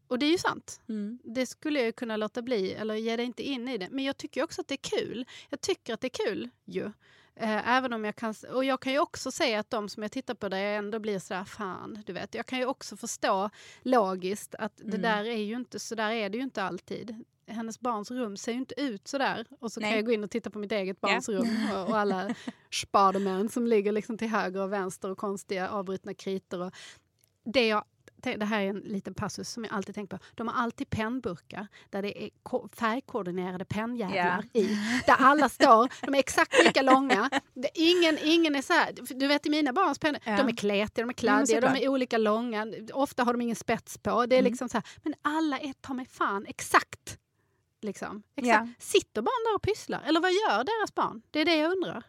[0.08, 0.80] Och det är ju sant.
[0.88, 1.18] Mm.
[1.24, 3.88] Det skulle jag kunna låta bli eller ge dig inte in i det.
[3.90, 5.26] Men jag tycker också att det är kul.
[5.48, 6.92] Jag tycker att det är kul ju.
[7.36, 10.12] Eh, även om jag kan, och jag kan ju också säga att de som jag
[10.12, 12.34] tittar på där ändå blir sådär, fan, du vet.
[12.34, 13.50] Jag kan ju också förstå
[13.82, 15.02] logiskt att det Mm.
[15.02, 17.24] där är ju inte, så där är det ju inte alltid.
[17.46, 19.46] Hennes barns rum ser ju inte ut så där.
[19.60, 19.90] Och så Nej.
[19.90, 21.08] kan jag gå in och titta på mitt eget Ja.
[21.08, 22.34] barns rum och, och alla
[22.70, 26.60] spadermän som ligger liksom till höger och vänster och konstiga avbrutna kritor.
[26.62, 26.72] Och
[27.44, 27.84] det jag
[28.22, 30.24] det här är en liten passus som jag alltid tänker på.
[30.34, 34.64] De har alltid pennburkar där det är ko- färgkoordinerade pennjävlar i.
[35.06, 37.30] Där alla står, de är exakt lika långa.
[37.74, 40.36] Ingen, ingen är så här, du vet i mina barns pennor, Ja.
[40.36, 41.82] de är kletiga, de är kladdiga, de såklart.
[41.84, 42.66] är olika långa.
[42.92, 44.26] Ofta har de ingen spets på.
[44.26, 44.50] Det är Mm.
[44.50, 47.16] liksom så här, men alla är ta mig fan exakt
[47.82, 48.22] Liksom.
[48.36, 48.66] Exakt.
[48.68, 48.74] Ja.
[48.78, 50.02] Sitter barn där och pysslar?
[50.06, 51.22] Eller vad gör deras barn?
[51.30, 52.04] Det är det jag undrar.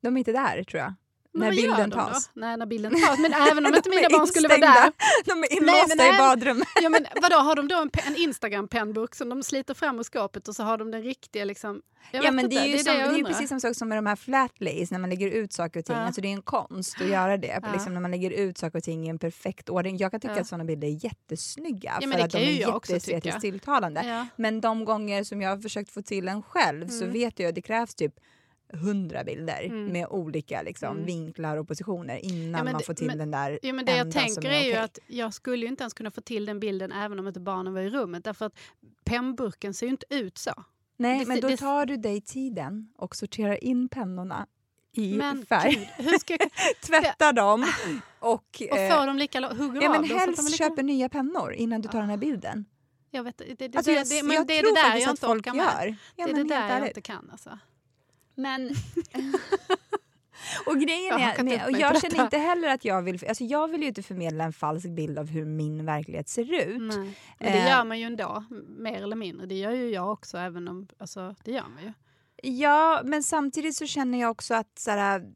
[0.00, 0.94] De är inte där tror jag.
[1.34, 2.26] När bilden de tas.
[2.26, 2.40] Då?
[2.40, 3.18] Nej, när bilden tas.
[3.18, 4.92] Men även om inte mina är barn skulle vara där.
[5.24, 6.18] De är Nej, inlåsta men i nej.
[6.18, 6.68] badrummet.
[6.82, 10.48] Ja, men vadå, har de då en, en Instagram-pennburk som de sliter fram ur skåpet
[10.48, 11.82] och så har de den riktiga liksom...
[12.12, 13.76] Jag Ja, vet men inte, det är ju, det som, jag det är precis sak
[13.76, 15.96] som med de här flat lays när man lägger ut saker och ting.
[15.96, 16.02] Ja.
[16.02, 17.58] Alltså det är en konst att göra det.
[17.62, 17.72] Ja.
[17.72, 19.96] Liksom när man lägger ut saker och ting i en perfekt ordning.
[19.96, 20.40] Jag kan tycka Ja.
[20.40, 24.02] att sådana bilder är jättesnygga men för det att de är jätteestetiskt tilltalande.
[24.06, 24.26] Ja.
[24.36, 27.12] Men de gånger som jag har försökt få till en själv så Mm.
[27.12, 28.14] vet jag att det krävs typ
[28.72, 29.86] hundra bilder Mm.
[29.92, 31.04] med olika liksom, Mm.
[31.06, 34.12] vinklar och positioner innan Ja, man får till men- den där Ja, men det jag
[34.12, 34.76] tänker är, ju okej.
[34.76, 37.72] att jag skulle ju inte ens kunna få till den bilden även om inte barnen
[37.74, 38.24] var i rummet.
[38.24, 38.58] Därför att
[39.04, 40.52] pennburken ser ju inte ut så.
[40.96, 44.46] Nej, det- men då det- tar du dig tiden och sorterar in pennorna
[44.96, 45.90] i Men färg.
[46.26, 46.38] gud.
[46.86, 47.64] Tvätta dem
[48.20, 50.56] och, Och eh, får de lika hugger Ja, men dem helst är lika...
[50.56, 52.64] köper nya pennor innan du tar den här bilden.
[53.10, 55.26] Jag vet, det, det, Alltså, jag, det, men jag det är det där jag inte
[55.26, 55.64] orkar med.
[55.64, 55.96] gör.
[56.16, 57.58] Ja, det är det där jag inte kan alltså.
[58.34, 58.70] Men...
[60.66, 63.44] och grejen Jag är, hakat med, och jag känner inte heller att jag vill, alltså
[63.44, 66.82] jag vill ju inte förmedla en falsk bild av hur min verklighet ser ut.
[66.82, 66.96] Nej.
[67.38, 67.68] Men det Eh.
[67.68, 68.44] gör man ju ändå,
[68.78, 69.46] mer eller mindre.
[69.46, 70.88] Det gör ju jag också, även om...
[70.98, 71.92] Alltså, det gör man ju.
[72.44, 75.32] Ja, men samtidigt så känner jag också att så här,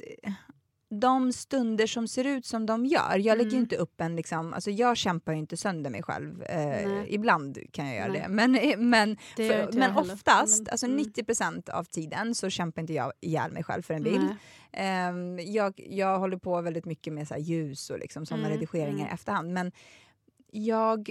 [0.91, 3.63] de stunder som ser ut som de gör, jag lägger Mm.
[3.63, 6.43] inte upp en liksom, alltså jag kämpar ju inte sönder mig själv.
[6.43, 8.21] Eh, ibland kan jag göra Nej.
[8.23, 10.13] det, men, eh, men, Det för, men heller.
[10.13, 10.99] oftast, Men- alltså mm.
[10.99, 14.35] 90% av tiden så kämpar inte jag ihjäl mig själv för en bild.
[14.73, 18.99] Ehm, jag, jag håller på väldigt mycket med så ljus och liksom sådana Mm, redigeringar
[19.01, 19.07] mm.
[19.07, 19.53] i efterhand.
[19.53, 19.73] Men
[20.53, 21.11] jag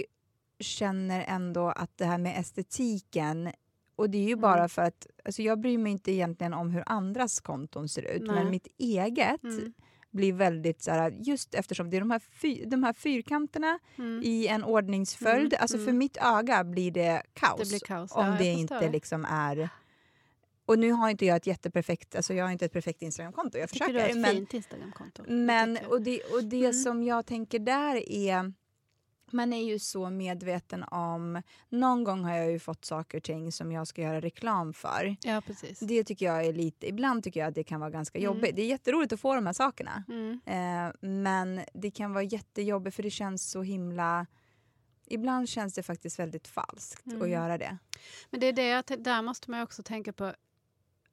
[0.60, 3.52] känner ändå att det här med estetiken
[3.96, 4.40] och det är ju Mm.
[4.40, 8.22] bara för att alltså jag bryr mig inte egentligen om hur andras konton ser ut
[8.22, 8.34] Nej.
[8.34, 9.72] men mitt eget Mm.
[10.10, 14.22] blir väldigt så här, just eftersom det är de här, fy, de här fyrkanterna Mm.
[14.24, 15.52] i en ordningsföljd.
[15.52, 15.98] Mm, alltså för mm.
[15.98, 18.12] mitt öga blir det kaos, Det blir kaos.
[18.12, 18.90] om Ja, det inte det.
[18.92, 19.68] liksom är
[20.68, 23.68] och nu har inte jag ett jätteperfekt, alltså jag har inte ett perfekt Instagramkonto, jag
[23.68, 23.92] Tycker försöker.
[23.94, 25.24] du har ett men, fint Instagramkonto?
[25.28, 26.72] Men, och det, och det Mm.
[26.72, 28.52] som jag tänker där är
[29.32, 31.42] man är ju så medveten om...
[31.68, 35.16] Någon gång har jag ju fått saker och ting som jag ska göra reklam för.
[35.22, 35.78] Ja, precis.
[35.80, 36.88] Det tycker jag är lite...
[36.88, 38.24] Ibland tycker jag att det kan vara ganska Mm.
[38.34, 38.56] jobbigt.
[38.56, 40.04] Det är jätteroligt att få de här sakerna.
[40.08, 40.40] Mm.
[40.46, 44.26] Eh, men det kan vara jättejobbigt för det känns så himla...
[45.08, 47.30] Ibland känns det faktiskt väldigt falskt att Mm.
[47.30, 47.78] göra det.
[48.30, 50.34] Men det är det, där måste man också tänka på.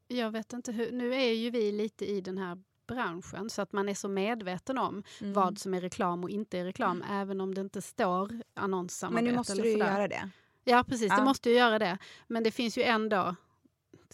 [0.07, 3.73] Jag vet inte hur, nu är ju vi lite i den här branschen så att
[3.73, 5.33] man är så medveten om Mm.
[5.33, 9.23] vad som är reklam och inte är reklam även om det inte står annonssamarbete.
[9.23, 10.29] Men nu måste du ju göra det.
[10.63, 11.17] Ja precis, Ja.
[11.17, 11.97] det måste ju göra det.
[12.27, 13.35] Men det finns ju ändå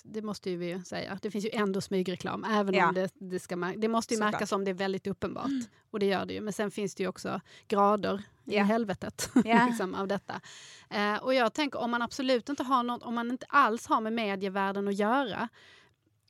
[0.04, 1.20] det måste ju vi ju säga.
[1.22, 2.44] Det finns ju ändå smygreklam.
[2.44, 2.88] Även Ja.
[2.88, 4.32] om det, det ska Det måste ju Såklart.
[4.34, 5.50] märkas om det är väldigt uppenbart.
[5.92, 6.42] Och det gör det ju.
[6.42, 8.64] Men sen finns det ju också grader i Ja.
[8.64, 9.66] helvetet Ja.
[9.70, 10.42] liksom, av detta.
[10.90, 14.02] Eh, och jag tänker om man absolut inte har något, om man inte alls har
[14.02, 15.50] med medievärlden att göra.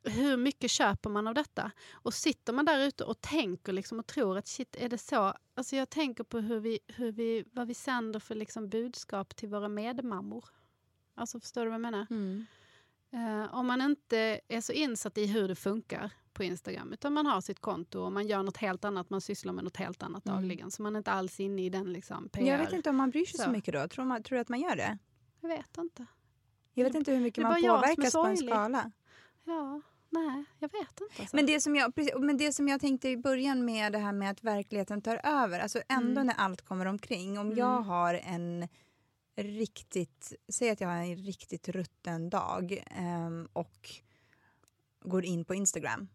[0.03, 1.71] Hur mycket köper man av detta?
[1.91, 5.33] Och sitter man där ute och tänker liksom och tror att shit, är det så?
[5.55, 9.49] Alltså jag tänker på hur vi, hur vi, vad vi sänder för liksom budskap till
[9.49, 10.45] våra medmammor.
[11.15, 12.07] Alltså förstår du vad jag menar?
[12.09, 12.45] Mm.
[13.11, 17.25] Eh, om man inte är så insatt i hur det funkar på Instagram utan man
[17.25, 20.25] har sitt konto och man gör något helt annat, man sysslar med något helt annat
[20.25, 20.37] Mm.
[20.37, 20.71] dagligen.
[20.71, 22.45] Så man är inte alls inne i den liksom PR.
[22.45, 23.51] Jag vet inte om man bryr sig så, Så.
[23.51, 23.87] mycket då.
[23.87, 24.97] Tror, man, tror du att man gör det?
[25.41, 26.05] Jag vet inte.
[26.73, 28.91] Jag vet inte hur mycket man påverkas på en skala.
[29.49, 31.21] Ja, nej, jag vet inte.
[31.21, 31.35] Alltså.
[31.35, 34.31] Men det, som jag, men det som jag tänkte i början med det här med
[34.31, 36.27] att verkligheten tar över, alltså ändå Mm.
[36.27, 37.39] när allt kommer omkring.
[37.39, 37.57] Om Mm.
[37.57, 38.67] jag har en
[39.35, 43.89] riktigt, säg att jag har en riktigt rutten dag ehm, och
[45.03, 46.07] går in på Instagram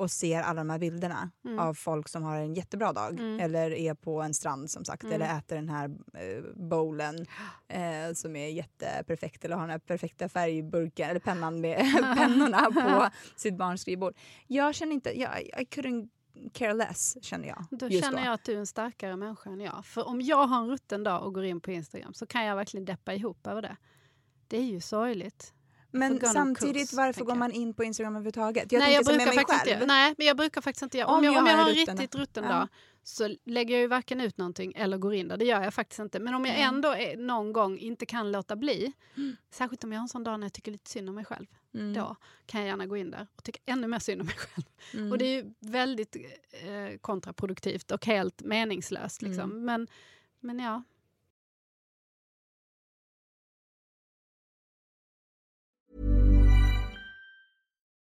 [0.00, 1.58] och ser alla de här bilderna Mm.
[1.58, 3.40] av folk som har en jättebra dag Mm.
[3.40, 5.14] eller är på en strand som sagt Mm.
[5.14, 5.84] eller äter den här
[6.14, 7.26] eh, bowlen
[7.68, 11.78] eh, som är jätteperfekt eller har den här perfekta färgburken eller pennan med
[12.16, 14.14] pennorna på sitt barns skrivbord.
[14.46, 16.08] Jag känner inte, jag, I couldn't
[16.52, 17.64] care less känner jag.
[17.70, 18.24] Då känner då.
[18.24, 19.84] jag att du är en starkare människa än jag.
[19.86, 22.56] För om jag har en rutten dag och går in på Instagram så kan jag
[22.56, 23.76] verkligen deppa ihop över det.
[24.48, 25.54] Det är ju sorgligt.
[25.90, 28.72] Men samtidigt, varför går man in på Instagram överhuvudtaget?
[28.72, 29.72] Jag nej, jag brukar faktiskt själv.
[29.72, 31.04] inte, nej, men jag brukar faktiskt inte.
[31.04, 32.50] Om, Om jag, jag om jag har en riktigt rutten Ja.
[32.50, 32.68] dag
[33.02, 35.36] så lägger jag ju varken ut någonting eller går in där.
[35.36, 36.20] Det gör jag faktiskt inte.
[36.20, 36.74] Men om jag Mm.
[36.74, 38.92] ändå är, någon gång inte kan låta bli,
[39.50, 41.46] särskilt om jag har en sån dag när jag tycker lite synd om mig själv,
[41.74, 41.94] Mm.
[41.94, 44.64] då kan jag gärna gå in där och tycka ännu mer synd om mig själv.
[44.94, 45.12] Mm.
[45.12, 49.22] Och det är ju väldigt eh, kontraproduktivt och helt meningslöst.
[49.22, 49.50] Liksom.
[49.50, 49.64] Mm.
[49.64, 49.86] Men,
[50.40, 50.82] men ja.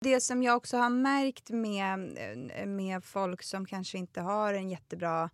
[0.00, 1.98] Det som jag också har märkt med,
[2.68, 5.30] med folk som kanske inte har en jättebra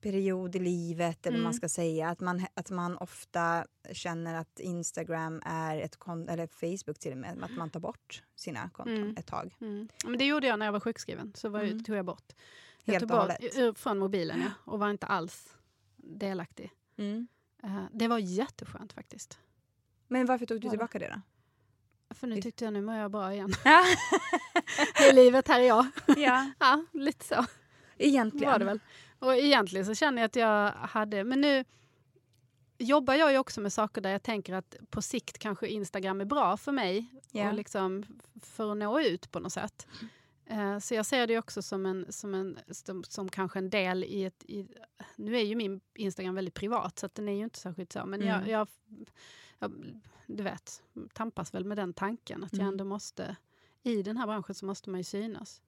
[0.00, 1.44] period i livet, eller Mm.
[1.44, 6.46] man ska säga, att man, att man ofta känner att Instagram är ett konto, eller
[6.46, 9.16] Facebook till och med, att man tar bort sina konton Mm.
[9.18, 9.56] ett tag.
[9.60, 9.88] Mm.
[10.04, 11.32] Men det gjorde jag när jag var sjukskriven.
[11.36, 11.84] Så var, Mm.
[11.84, 12.32] tog jag bort.
[12.84, 13.56] Jag Helt tog bort hållet.
[13.56, 15.54] ur- från mobilen ja, och var inte alls
[15.96, 16.70] delaktig.
[17.62, 19.38] Eh, det var jätteskönt faktiskt.
[20.08, 21.20] Men varför tog du tillbaka det då?
[22.14, 23.52] För nu tyckte jag nu mår jag bra igen.
[23.64, 23.84] Ja,
[25.10, 25.86] I livet, här är jag.
[26.16, 26.50] ja.
[26.58, 27.44] Ja, lite så
[27.98, 28.52] egentligen.
[28.52, 28.80] var det väl.
[29.18, 31.24] Och egentligen så känner jag att jag hade...
[31.24, 31.64] Men nu
[32.78, 36.24] jobbar jag ju också med saker där jag tänker att på sikt kanske Instagram är
[36.24, 37.06] bra för mig.
[37.32, 37.48] Ja.
[37.48, 38.04] Och liksom
[38.42, 39.86] för att nå ut på något sätt.
[40.46, 44.04] Eh, Så jag ser det också som, en, som, en, som, som kanske en del
[44.04, 44.44] i ett...
[44.48, 44.66] I,
[45.16, 48.06] nu är ju min Instagram väldigt privat så den är ju inte särskilt så.
[48.06, 48.28] Men Mm.
[48.34, 48.68] jag, jag,
[50.26, 52.72] du vet, tampas väl med den tanken att jag Mm.
[52.72, 53.36] ändå måste...
[53.82, 55.62] I den här branschen så måste man ju synas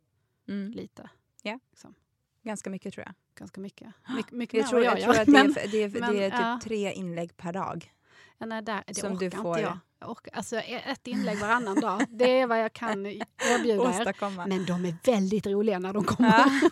[0.48, 0.72] Mm.
[0.72, 1.10] lite.
[1.42, 1.58] Ja.
[1.70, 1.94] Liksom.
[2.42, 3.14] Ganska mycket tror jag.
[3.34, 3.88] Ganska mycket.
[4.08, 6.16] My, mycket Jag tror, jag jag tror att det är, Men- det är, det men,
[6.16, 6.60] är typ ja.
[6.62, 7.92] tre inlägg per dag.
[8.38, 9.78] Ja, nej, där, det Som orkar du får- inte jag.
[9.98, 14.48] jag orkar, alltså, ett inlägg varannan dag, det är vad jag kan erbjuda er.
[14.48, 16.28] Men de är väldigt roliga när de kommer.
[16.28, 16.70] Ja.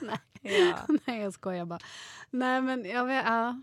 [0.00, 0.18] nej.
[0.70, 0.96] Ja.
[1.04, 1.78] nej, jag skojar bara.
[2.30, 3.60] Nej, men jag vet, ja.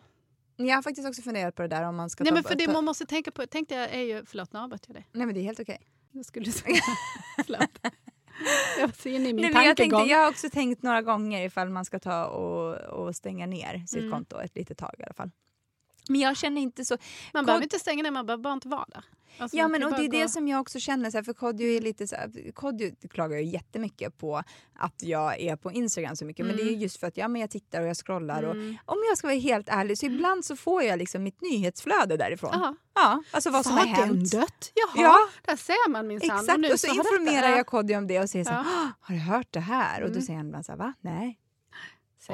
[0.67, 2.33] Jag har faktiskt också funderat på det där om man ska Nej, ta...
[2.33, 4.85] men för det ta man måste tänka på, tänkte jag är ju, förlåt nu avbröt
[4.87, 5.07] jag dig.
[5.11, 5.81] Nej men det är helt okej.
[6.11, 6.81] Jag skulle säga,
[7.45, 7.79] förlåt.
[8.79, 11.45] Jag var så inne i min Nej, jag, tänkte, jag har också tänkt några gånger
[11.45, 14.11] ifall man ska ta och, och stänga ner sitt Mm.
[14.11, 15.31] konto ett litet tag i alla fall.
[16.09, 16.97] Men jag känner inte så...
[17.33, 19.03] man Kod- behöver inte stänga ner, man behöver bara inte vara där.
[19.37, 21.33] Alltså, Ja men och det är det gå- som jag också känner, så här, för
[21.33, 24.43] Kodjo är lite så här, Kodjo klagar ju jättemycket på
[24.75, 27.27] att jag är på Instagram så mycket men det är ju just för att ja,
[27.27, 28.77] men jag tittar och jag scrollar och Mm.
[28.85, 32.49] om jag ska vara helt ärlig så ibland så får jag liksom mitt nyhetsflöde därifrån.
[32.53, 32.75] Jaha.
[32.95, 34.31] Ja, alltså vad som har hänt.
[34.31, 34.71] dött?
[34.75, 35.17] Jaha, Ja.
[35.45, 36.39] där ser man minsann.
[36.39, 37.57] Exakt, nu och så, detta- informerar ja.
[37.57, 38.65] jag Kodjo om det och säger så här, Ja.
[38.71, 40.01] "Ah, har du hört det här?
[40.01, 40.25] Och då Mm.
[40.25, 40.93] säger han ibland så här, va?
[41.01, 41.39] Nej.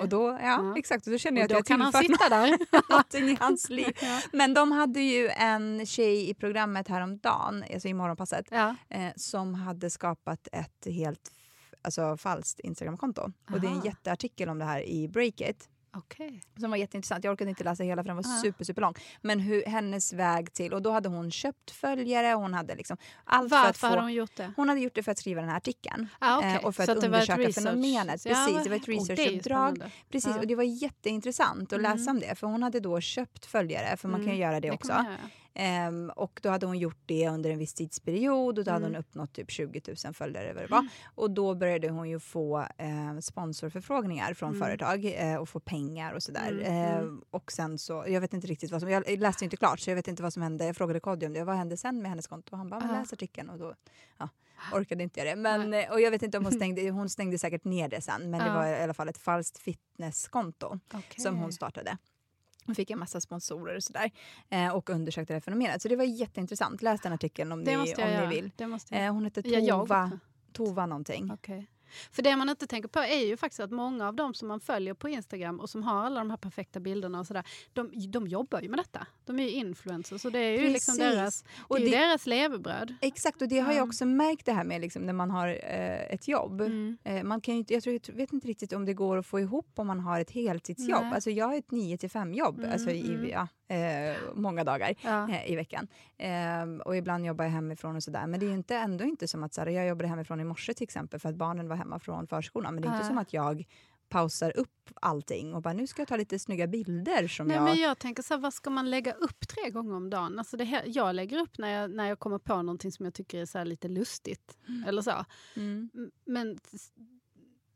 [0.02, 0.74] Och då, ja, Ja.
[0.78, 2.58] exakt, och då känner jag Och att då jag kan han sitta där.
[2.90, 3.98] någonting i hans liv.
[4.02, 4.22] Ja.
[4.34, 8.76] Men de hade ju en tjej i programmet häromdagen, alltså i morgonpasset, Ja.
[8.90, 11.32] eh, som hade skapat ett helt
[11.82, 13.22] alltså, falskt Instagramkonto.
[13.52, 15.70] Och det är en jätteartikel om det här i Breakit.
[15.96, 16.42] Okej.
[16.60, 17.24] Som var jätteintressant.
[17.24, 18.42] Jag orkade inte läsa hela för den var Ja.
[18.42, 18.94] super, super lång.
[19.22, 20.74] Men hur, hennes väg till...
[20.74, 22.34] Och då hade hon köpt följare.
[22.34, 23.88] Hon hade liksom allt för att Varför få...
[23.88, 24.52] hade hon gjort det?
[24.56, 26.08] Hon hade gjort det för att skriva den här artikeln.
[26.20, 26.52] Ah, okej.
[26.56, 28.26] Eh, och för att, undersöka fenomenet.
[28.26, 29.84] Ja, Precis, det var ett researchuppdrag.
[30.12, 30.40] Precis, Ja.
[30.40, 32.36] och det var jätteintressant att läsa om det.
[32.36, 34.78] För hon hade då köpt följare, för man kan ju göra det, Mm.
[34.82, 35.06] Det också.
[35.58, 38.96] Ehm, och då hade hon gjort det under en viss tidsperiod och då hade Mm.
[38.96, 40.54] hon uppnått typ 20 000 följare.
[40.54, 40.88] Vad det var.
[41.16, 44.62] Och då började hon ju få eh, sponsorförfrågningar från Mm.
[44.68, 46.52] företag eh, och få pengar och sådär.
[46.52, 47.22] Mm, Eh, mm.
[47.30, 49.96] och sen så, jag vet inte riktigt vad som, jag läste inte klart så jag
[49.96, 50.66] vet inte vad som hände.
[50.66, 52.52] Jag frågade Kodjo om det, vad hände sen med hennes konto?
[52.52, 52.92] Och han bara, Ja.
[52.92, 53.74] läs artikeln och då
[54.18, 54.30] ja,
[54.74, 55.36] orkade inte jag det.
[55.42, 58.30] Men, eh, och jag vet inte om hon stängde, hon stängde säkert ner det sen
[58.30, 58.54] men det Ja.
[58.54, 61.24] var i alla fall ett falskt fitnesskonto Okej.
[61.24, 61.98] som hon startade.
[62.66, 64.12] Hon fick en massa sponsorer och sådär.
[64.50, 65.82] Eh, och undersökte det här fenomenet.
[65.82, 66.82] Så det var jätteintressant.
[66.82, 68.30] Läs den artikeln om, Det ni, om göra.
[68.30, 68.52] ni vill.
[68.92, 70.20] Eh, hon heter Ja, jag Tova, också.
[70.52, 71.32] Tova någonting.
[71.34, 71.68] Okej.
[72.12, 74.60] För det man inte tänker på är ju faktiskt att många av dem som man
[74.60, 77.44] följer på Instagram och som har alla de här perfekta bilderna och sådär,
[77.74, 79.08] de, de jobbar ju med detta.
[79.26, 81.16] De är ju influencers och det är ju liksom Precis.
[81.16, 82.96] deras, det Och ju det- deras levebröd.
[83.02, 83.84] Exakt, och det har jag Ja.
[83.88, 86.62] också märkt det här med liksom, när man har eh, ett jobb.
[86.62, 86.98] Mm.
[87.04, 89.40] Eh, man kan ju jag, tror, jag vet inte riktigt om det går att få
[89.40, 91.04] ihop om man har ett heltidsjobb.
[91.04, 91.14] Nej.
[91.14, 93.30] Alltså jag har ett 9 till 5 jobb Mm, alltså i, mm.
[93.30, 94.96] ja, eh, många dagar.
[95.02, 95.30] Ja.
[95.30, 95.88] eh, i veckan.
[96.18, 98.28] Ehm, och ibland jobbar jag hemifrån och sådär.
[98.28, 100.44] Men det är ju inte, ändå inte som att så här, jag jobbade hemifrån i
[100.44, 102.74] morse till exempel för att barnen var hemma från förskolan.
[102.74, 103.66] Men det är inte som att jag
[104.10, 107.64] pausar upp allting och bara nu ska jag ta lite snygga bilder som Nej, jag...
[107.64, 110.40] men jag tänker så här, vad ska man lägga upp tre gånger om dagen?
[110.40, 113.14] Alltså det här, jag lägger upp när jag, när jag kommer på någonting som jag
[113.14, 114.58] tycker är så lite lustigt.
[114.88, 115.26] Eller så.
[115.56, 115.90] Mm.
[116.26, 116.58] Men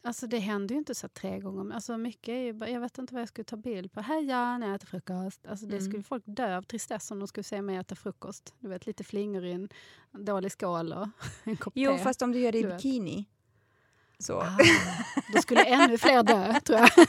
[0.03, 1.61] alltså det händer ju inte så tre gånger.
[1.61, 4.01] om- Alltså mycket är bara, jag vet inte vad jag skulle ta bild på.
[4.01, 5.47] Heja, när jag äter frukost.
[5.47, 5.89] Alltså det Mm.
[5.89, 8.53] skulle folk dö av tristess om de skulle se mig äta frukost.
[8.59, 9.69] Du vet, lite flingor i en
[10.11, 11.07] dålig skål och
[11.43, 11.97] en kopp Jo, te.
[11.97, 13.25] fast om du gör det i bikini.
[14.23, 14.39] Så.
[14.41, 14.57] Ah,
[15.33, 16.89] då skulle ännu fler dö, tror jag.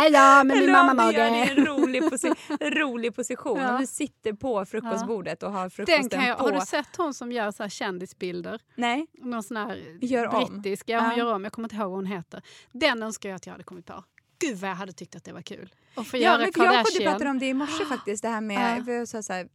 [0.00, 1.22] Min om du gör det i mamma-mage.
[1.22, 3.58] en rolig, posi rolig position.
[3.60, 3.74] Ja.
[3.74, 6.44] Om du sitter på frukostbordet och har Den frukosten kan jag, på.
[6.44, 8.60] har du sett hon som gör så här kändisbilder?
[8.74, 10.60] Nej, Någon sån här Gör om.
[10.62, 10.84] brittisk.
[10.88, 11.16] Ja, hon Ja.
[11.16, 11.44] gör om.
[11.44, 12.42] Jag kommer inte ihåg vad hon heter.
[12.72, 14.04] Den önskar jag att jag hade kommit på.
[14.38, 15.74] Gud vad jag hade tyckt att det var kul.
[15.94, 17.10] Och få ja, göra men för jag Kardashian.
[17.12, 18.22] pratade om det i morse faktiskt.
[18.22, 19.06] Det här med, Ja.
[19.06, 19.48] sa så här,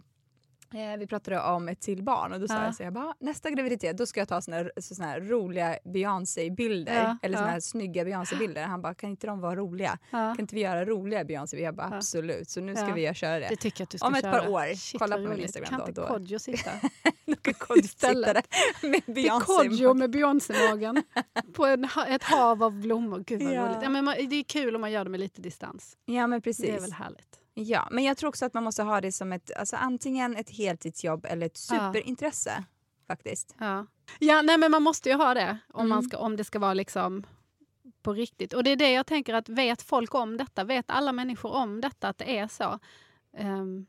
[0.73, 2.65] eh, vi pratade om ett till barn och då sa Ja.
[2.65, 5.19] jag så jag bara, nästa graviditet då ska jag ta såna här, så, såna här
[5.21, 6.95] roliga Beyoncé-bilder.
[7.03, 7.51] Ja, Eller såna ja.
[7.53, 8.63] här snygga Beyoncé-bilder.
[8.63, 9.97] Han bara, kan inte de vara roliga?
[10.11, 10.17] Ja.
[10.17, 11.61] Kan inte vi göra roliga Beyoncé?
[11.61, 12.49] Jag bara, absolut.
[12.49, 13.47] Så nu ska vi göra det.
[13.49, 14.39] Det tycker jag att du ska Om ett köra.
[14.41, 15.39] par år, Shit, kolla på min.
[15.39, 16.07] Instagram Kan då, inte då.
[16.07, 16.71] Kodjo sitta?
[17.41, 18.47] Kan Istället.
[18.81, 19.45] med Beyoncé.
[19.45, 21.03] Kodjo med Beyoncé-magen
[21.53, 23.23] på en, ett hav av blommor.
[23.27, 23.77] Gud vad roligt.
[23.81, 25.97] Ja, men man, det är kul om man gör det med lite distans.
[26.05, 26.65] Ja men precis.
[26.65, 27.39] Det är väl härligt.
[27.59, 30.49] Ja, men jag tror också att man måste ha det som ett, alltså antingen ett
[30.49, 32.63] heltidsjobb eller ett superintresse.
[33.07, 33.55] Faktiskt.
[33.59, 33.85] Ja.
[34.19, 36.09] ja, nej men man måste ju ha det om, man Mm.
[36.09, 37.23] ska, om det ska vara liksom
[38.01, 38.53] på riktigt.
[38.53, 40.63] Och det är det jag tänker att vet folk om detta?
[40.63, 42.79] Vet alla människor om detta, att det är så?
[43.37, 43.85] Ehm,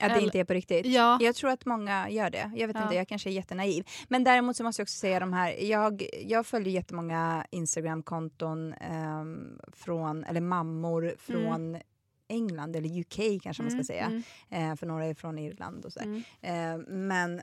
[0.00, 0.86] Att det inte är på riktigt.
[0.86, 1.18] Ja.
[1.20, 2.50] Jag tror att många gör det.
[2.56, 2.82] Jag vet Ja.
[2.82, 3.86] inte, jag kanske är jättenaiv.
[4.08, 9.58] Men däremot så måste jag också säga de här, jag, jag följer jättemånga Instagram-konton ehm,
[9.72, 11.78] från, eller mammor från
[12.30, 14.06] England eller UK kanske man ska mm, säga.
[14.06, 14.22] mm,
[14.70, 16.00] Eh, för några är från Irland och så.
[16.00, 16.22] mm.
[16.40, 17.40] Eh, men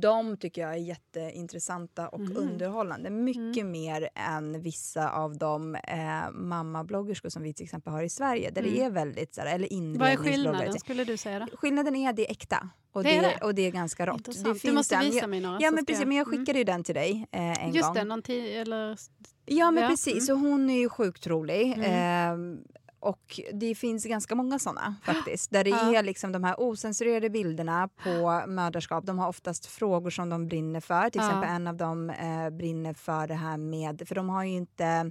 [0.00, 2.36] de tycker jag är jätteintressanta och Mhm.
[2.36, 3.10] underhållande.
[3.10, 3.70] Mycket Mm.
[3.70, 8.50] mer än vissa av de eh, mammabloggerskor som vi till exempel har i Sverige.
[8.50, 8.82] Där det Mm.
[8.86, 11.46] är väldigt, så här, eller Vad är skillnaden skulle du säga?
[11.50, 11.56] Då?
[11.56, 12.68] Skillnaden är att det är äkta.
[12.92, 13.44] Och Det det, är det?
[13.44, 14.16] Och det är ganska rått.
[14.18, 14.62] Intressant.
[14.62, 15.58] Det du måste visa jag- mig några.
[15.60, 16.38] Ja men precis, men jag mm.
[16.38, 17.94] skickade ju den till dig eh, en Just gång.
[17.94, 18.98] det, någon eller...
[19.46, 20.20] Ja men Ja, precis, mm.
[20.26, 21.72] så hon är ju sjukt rolig.
[21.72, 22.58] Mm.
[23.00, 25.50] Och det finns ganska många såna faktiskt.
[25.50, 29.06] Där det är liksom de här osensurerade bilderna på mödraskap.
[29.06, 31.10] De har oftast frågor som de brinner för.
[31.10, 34.50] Till exempel en av dem eh, brinner för det här med, för de har ju
[34.50, 35.10] inte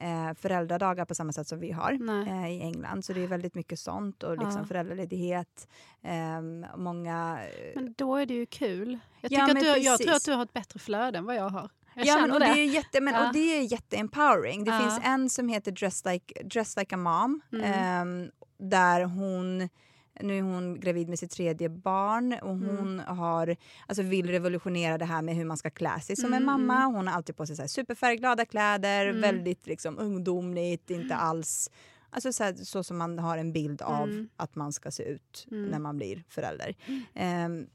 [0.00, 1.92] eh, föräldradagar på samma sätt som vi har
[2.26, 3.04] eh, i England.
[3.04, 4.64] Så det är väldigt mycket sånt och liksom Ja.
[4.66, 5.68] föräldraledighet.
[6.02, 7.38] ehm, många...
[7.44, 8.98] eh, Men då är det ju kul.
[9.20, 11.48] Jag, Ja, att du, jag tror att du har ett bättre flöde än vad jag
[11.48, 11.70] har.
[12.06, 12.46] Jag ja, men, och det.
[12.46, 12.60] det.
[12.60, 13.26] är jätte, men, Ja.
[13.26, 14.64] och det är jätteempowering.
[14.64, 14.78] Det Ja.
[14.80, 17.40] finns en som heter Dress like, Dress like a mom.
[17.52, 17.64] Mm.
[17.72, 19.68] ehm, där hon,
[20.20, 22.76] nu är hon gravid med sitt tredje barn och Mm.
[22.76, 26.42] hon har, alltså vill revolutionera det här med hur man ska klä sig som en
[26.42, 26.84] Mm, mamma.
[26.86, 29.20] Hon har alltid på sig så superfärgglada kläder, Mm.
[29.20, 31.70] väldigt liksom ungdomligt, inte alls
[32.12, 34.28] Alltså så, här, så som man har en bild av Mm.
[34.36, 35.64] att man ska se ut Mm.
[35.70, 36.74] när man blir förälder.
[37.14, 37.66] Ehm,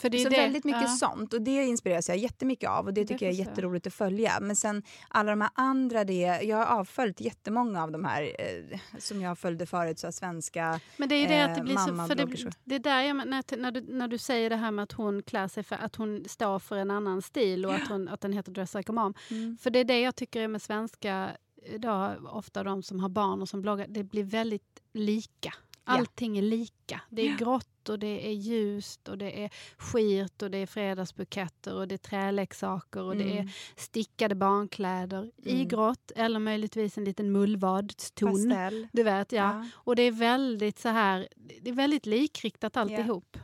[0.00, 0.36] För det är så det.
[0.36, 0.88] väldigt mycket ja.
[0.88, 3.94] sånt och det inspireras jag jättemycket av och det Det tycker jag är jätteroligt att
[3.94, 4.38] följa.
[4.40, 8.78] Men sen alla de här andra, det, jag har avföljt jättemånga av de här eh,
[8.98, 12.06] som jag följde förut, så svenska Men det är det att det eh, blir så...
[12.06, 14.82] För det, det är där jag, när, när, du, när du säger det här med
[14.82, 18.08] att hon klär sig för att hon står för en annan stil och att, hon,
[18.08, 19.14] att den heter Dress like a mom.
[19.30, 19.58] Mm.
[19.60, 21.30] För det är det jag tycker är med svenska
[21.62, 25.54] idag, ofta de som har barn och som bloggar, det blir väldigt lika.
[25.90, 27.00] Allting är lika.
[27.10, 31.74] Det är grått och det är ljust och det är skirt och det är fredagsbuketter
[31.74, 33.48] och det är träleksaker och det är Mm.
[33.76, 35.68] stickade barnkläder i Mm.
[35.68, 38.32] grått eller möjligtvis en liten mullvadston.
[38.32, 38.88] Pastell.
[38.92, 39.42] Du vet, ja.
[39.42, 39.66] Ja.
[39.74, 41.28] Och det är väldigt så här,
[41.62, 43.36] det är väldigt likriktat alltihop.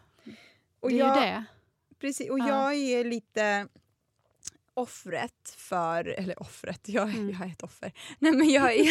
[0.80, 1.44] Och det är jag, ju det.
[2.00, 2.48] Precis, och Ja.
[2.48, 3.68] jag är lite
[4.76, 7.30] offret för, eller offret, jag, Mm.
[7.30, 7.92] jag är ett offer.
[8.18, 8.86] Nej men jag är,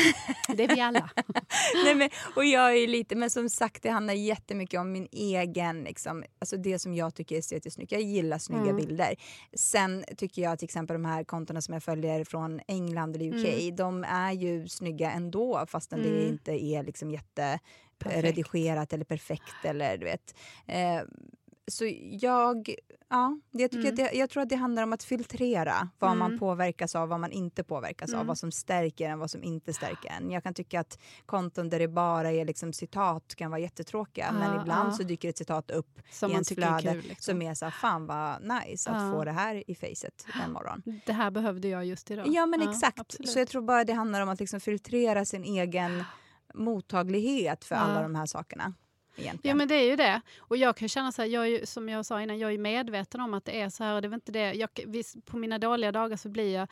[0.56, 1.10] Det är vi alla.
[1.86, 5.84] Nej, men, och jag är lite, men som sagt det handlar jättemycket om min egen,
[5.84, 7.92] liksom, alltså det som jag tycker är estetiskt snyggt.
[7.92, 8.76] Jag gillar snygga Mm.
[8.78, 9.16] bilder.
[9.54, 13.46] Sen tycker jag till exempel de här kontona som jag följer från England eller UK,
[13.64, 13.76] Mm.
[13.76, 16.28] de är ju snygga ändå fastän det Mm.
[16.28, 17.60] inte är liksom jätte
[17.98, 18.24] Perfekt.
[18.24, 20.36] redigerat eller perfekt eller du vet.
[20.68, 21.02] Eh,
[21.72, 21.86] så
[22.22, 22.76] jag,
[23.10, 23.96] ja, jag, tycker Mm.
[23.96, 26.40] det, jag tror att det handlar om att filtrera vad man Mm.
[26.40, 28.28] påverkas av, vad man inte påverkas av, Mm.
[28.28, 30.32] vad som stärker en, vad som inte stärker en.
[30.32, 34.54] Jag kan tycka att konton där det bara är liksom citat kan vara jättetråkiga, men
[34.56, 34.96] Ja, ibland ja.
[34.98, 37.10] så dyker ett citat upp Som i man ens tycker är flöde kul.
[37.10, 37.32] Liksom.
[37.34, 39.12] som är så här, fan vad nice att Ja.
[39.12, 40.84] få det här i facet en morgon.
[41.06, 42.28] Det här behövde jag just idag.
[42.28, 43.30] Ja men exakt, absolut.
[43.30, 46.04] så jag tror bara det handlar om att liksom filtrera sin egen
[46.54, 48.74] mottaglighet för alla de här sakerna.
[49.16, 49.58] Ja Egentligen.
[49.58, 50.22] men det är ju det.
[50.40, 53.22] Och jag kan känna så här, jag ju, som jag sa innan, jag är medveten
[53.22, 53.96] om att det är så här.
[53.96, 54.54] Och det är inte det.
[54.54, 54.70] Jag,
[55.26, 56.68] på mina dåliga dagar så blir jag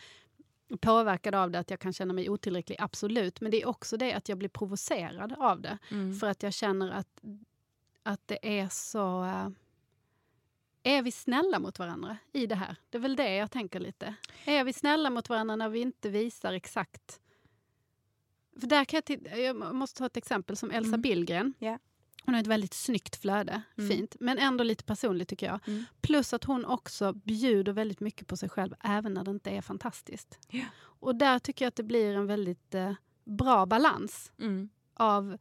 [0.79, 3.41] påverkad av det, att jag kan känna mig otillräcklig, absolut.
[3.41, 5.77] Men det är också det att jag blir provocerad av det.
[5.91, 6.15] Mm.
[6.19, 7.21] För att jag känner att,
[8.03, 9.23] att det är så...
[9.23, 9.47] eh,
[10.85, 12.75] är vi snälla mot varandra i det här?
[12.89, 14.13] Det är väl det jag tänker lite.
[14.45, 17.19] Är vi snälla mot varandra när vi inte visar exakt...
[18.59, 21.01] För där kan jag, jag måste ta ett exempel som Elsa Mm.
[21.01, 21.53] Billgren.
[21.59, 21.79] Ja.
[22.25, 23.89] Hon har ett väldigt snyggt flöde, Mm.
[23.89, 25.59] fint, men ändå lite personligt tycker jag.
[25.67, 25.83] Mm.
[26.01, 29.61] Plus att hon också bjuder väldigt mycket på sig själv, även när det inte är
[29.61, 30.39] fantastiskt.
[30.49, 30.63] Ja.
[30.81, 32.93] Och där tycker jag att det blir en väldigt eh,
[33.25, 34.69] bra balans Mm.
[34.93, 35.37] av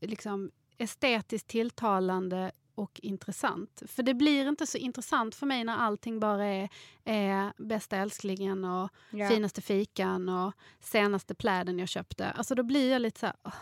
[0.00, 3.82] liksom, estetiskt tilltalande och intressant.
[3.86, 6.68] För det blir inte så intressant för mig när allting bara är,
[7.04, 9.28] är bästa älsklingen och Ja.
[9.28, 12.30] finaste fikan och senaste pläden jag köpte.
[12.30, 13.36] Alltså då blir jag lite så här...
[13.44, 13.52] åh.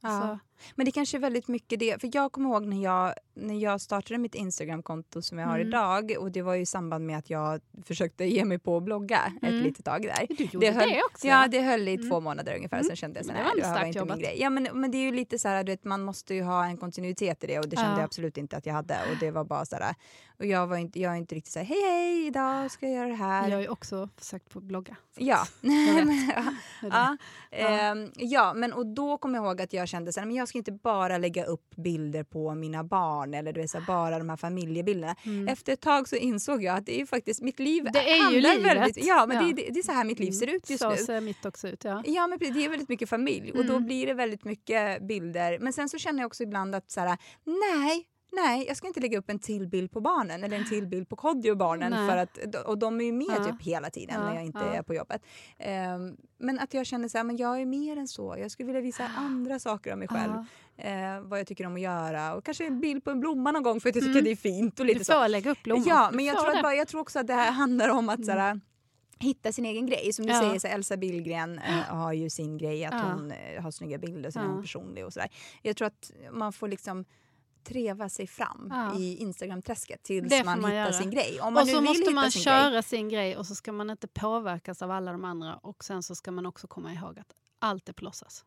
[0.00, 0.08] Ja.
[0.08, 0.38] Alltså,
[0.74, 2.00] Men det kanske är väldigt mycket det.
[2.00, 5.68] För jag kommer ihåg när jag, när jag startade mitt Instagramkonto som jag har Mm.
[5.68, 8.82] idag och det var ju i samband med att jag försökte ge mig på att
[8.82, 9.62] blogga ett Mm.
[9.62, 10.26] litet tag där.
[10.36, 11.26] du gjorde det, höll, också.
[11.26, 12.10] Ja, det höll i Mm.
[12.10, 12.76] två månader ungefär.
[12.76, 12.86] Mm.
[12.86, 14.20] Sen kände jag så Men det här, var det här var inte min jobbat.
[14.20, 14.36] grej.
[14.40, 16.64] Ja, men, men det är ju lite så här, du vet, man måste ju ha
[16.66, 17.96] en kontinuitet i det och det kände Ja.
[17.98, 18.94] jag absolut inte att jag hade.
[18.94, 19.94] Och det var bara så här,
[20.38, 22.94] och jag var inte, jag är inte riktigt så här, hej hej, idag ska jag
[22.94, 23.48] göra det här.
[23.48, 24.96] Jag har ju också försökt på blogga.
[25.16, 25.46] Ja.
[25.60, 25.70] ja.
[26.80, 26.88] Det det.
[26.90, 27.16] Ja,
[27.50, 30.47] ehm, ja, men och då kommer jag ihåg att jag kände så här, men jag
[30.48, 34.28] ska inte bara lägga upp bilder på mina barn eller du vet, så bara de
[34.28, 35.16] här familjebilderna.
[35.48, 37.92] Efter ett tag så insåg jag att det är faktiskt mitt liv Mm.
[37.92, 38.76] Det är ju livet.
[38.76, 39.42] väldigt, ja men Ja.
[39.42, 39.56] Mm.
[39.56, 40.96] Det, det, det är så här mitt liv ser ut just så nu.
[40.96, 42.02] ser mitt också ut, ja.
[42.06, 43.84] Ja men det är väldigt mycket familj och då Mm.
[43.86, 45.58] blir det väldigt mycket bilder.
[45.58, 49.00] Men sen så känner jag också ibland att så här, nej, nej, jag ska inte
[49.00, 51.90] lägga upp en till bild på barnen eller en till bild på Kodjo och barnen
[51.92, 52.08] Nej.
[52.08, 53.44] för att, och de är ju med Ja.
[53.44, 54.74] typ hela tiden Ja, när jag inte ja.
[54.74, 55.22] är på jobbet.
[55.58, 58.36] Ehm, men att jag känner så här, men jag är mer än så.
[58.38, 60.32] Jag skulle vilja visa andra saker av mig själv.
[60.76, 63.62] Eh, vad jag tycker om att göra och kanske en bild på en blomma någon
[63.62, 64.24] gång för att jag tycker Mm.
[64.24, 65.12] det är fint och lite Du så.
[65.12, 65.88] får lägga upp blommor.
[65.88, 66.52] Ja, men jag tror, att.
[66.54, 66.62] Mm.
[66.62, 68.60] bara, jag tror också att det här handlar om att så här,
[69.20, 70.12] hitta sin egen grej.
[70.12, 70.40] Som du Ja.
[70.40, 73.12] säger, så Elsa Billgren eh, har ju sin grej, att Ja.
[73.12, 74.52] hon eh, har snygga bilder, sen är Ja.
[74.52, 75.28] hon personlig och sådär.
[75.62, 77.04] Jag tror att man får liksom
[77.68, 78.98] treva sig fram Ja.
[78.98, 80.92] i Instagram-träsket tills man, man hittar göra.
[80.92, 81.40] sin grej.
[81.40, 82.82] Om man och så måste man sin köra grej.
[82.82, 85.56] sin grej och så ska man inte påverkas av alla de andra.
[85.56, 88.44] Och sen så ska man också komma ihåg att allt är på låtsas.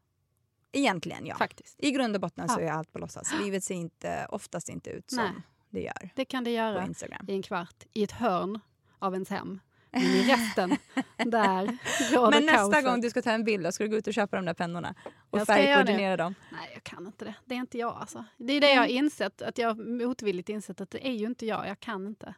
[0.72, 1.36] Egentligen ja.
[1.38, 1.76] Faktiskt.
[1.80, 2.66] I grund och botten så Ja.
[2.66, 3.34] är allt på låtsas.
[3.44, 5.34] Livet ser inte, oftast inte ut som Nej.
[5.70, 6.88] det gör Det kan det göra
[7.28, 8.60] i en kvart, i ett hörn
[9.00, 9.60] av ens hem.
[9.92, 10.78] Men i resten,
[11.18, 11.78] där
[12.16, 12.86] råder Men nästa kaoset.
[12.86, 14.96] gång du ska ta en bild, ska du gå ut och köpa de där pennorna
[15.30, 16.36] och färgkoordinera dem.
[16.52, 17.34] Nej, jag kan inte det.
[17.46, 18.26] Det är inte jag alltså.
[18.38, 21.46] Det är det jag har insett, att jag motvilligt insett att det är ju inte
[21.46, 21.68] jag.
[21.68, 22.34] Jag kan inte.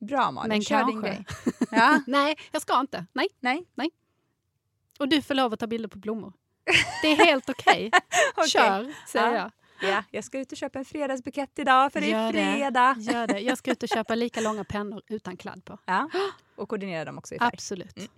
[0.00, 1.24] Bra Malin, Men kör din grej.
[1.70, 2.00] Ja.
[2.06, 3.06] Nej, jag ska inte.
[3.12, 3.28] Nej.
[3.40, 3.90] Nej.
[4.98, 6.32] Och du får lov att ta bilder på blommor.
[7.02, 7.90] Det är helt okej.
[8.34, 8.48] Okej.
[8.48, 9.34] Kör, säger Ja.
[9.36, 9.50] jag.
[9.82, 12.52] Ja, jag ska ut och köpa en fredagsbukett idag för det är det.
[12.56, 12.96] fredag.
[12.98, 13.38] Gör det.
[13.40, 15.78] Jag ska ut och köpa lika långa pennor utan kladd på.
[15.84, 16.10] Ja,
[16.56, 17.50] och koordinera dem också i färg.
[17.52, 17.96] Absolut.
[17.98, 18.08] Mm.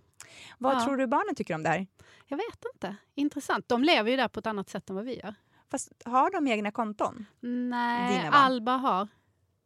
[0.58, 0.84] Vad Ja.
[0.84, 1.86] tror du barnen tycker om det här?
[2.26, 2.96] Jag vet inte.
[3.14, 3.68] Intressant.
[3.68, 5.34] De lever ju där på ett annat sätt än vad vi gör.
[5.70, 7.26] Fast har de egna konton?
[7.40, 8.28] Nej?
[8.32, 9.08] Alba har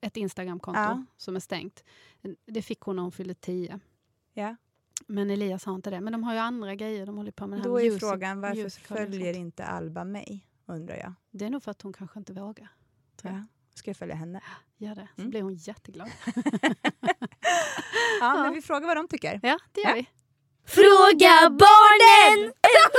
[0.00, 1.04] ett Instagramkonto Ja.
[1.16, 1.84] som är stängt.
[2.46, 3.80] Det fick hon när hon fyllde tio.
[4.32, 4.56] Ja.
[5.06, 6.00] Men Elias har inte det.
[6.00, 7.06] Men de har ju andra grejer.
[7.06, 10.44] De håller på med här Då är music- frågan varför följer inte Alba mig?
[10.68, 11.12] Undrar jag.
[11.30, 12.68] Det är nog för att hon kanske inte vågar.
[13.16, 13.40] Tror jag.
[13.40, 13.44] Ja.
[13.74, 14.40] Ska jag följa henne?
[14.76, 15.08] Gör det.
[15.14, 15.30] Så Mm.
[15.30, 16.08] blir hon jätteglad.
[18.20, 19.40] Ja, men vi frågar vad de tycker.
[19.42, 19.94] Ja, det gör Ja.
[19.94, 20.06] vi.
[20.64, 22.52] Fråga barnen!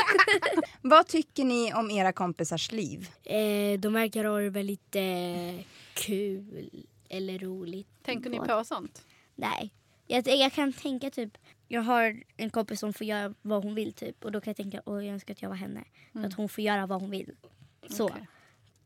[0.81, 3.09] Vad tycker ni om era kompisars liv?
[3.23, 6.69] Eh, de verkar ha det väldigt eh, kul
[7.09, 8.03] eller roligt.
[8.03, 9.05] Tänker ni på sånt?
[9.35, 9.73] Nej.
[10.07, 13.93] Jag, jag kan tänka typ, jag har en kompis som får göra vad hon vill
[13.93, 15.83] typ och då kan jag tänka, åh jag önskar att jag var henne.
[16.13, 17.35] För att hon får göra vad hon vill.
[17.89, 18.05] Så.
[18.05, 18.27] Okej.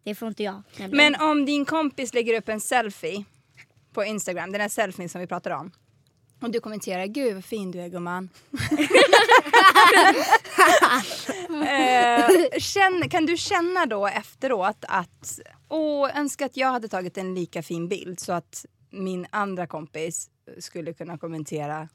[0.04, 0.62] Det får inte jag.
[0.78, 1.14] nämligen.
[1.14, 3.24] Men om din kompis lägger upp en selfie
[3.94, 5.72] på Instagram, den här selfien som vi pratar om.
[6.42, 8.30] Och du kommenterar, gud vad fin du är gumman.
[11.68, 15.40] eh, känn, kan du känna då efteråt att,
[15.70, 20.30] åh, önskar att jag hade tagit en lika fin bild så att min andra kompis
[20.60, 21.90] skulle kunna kommentera,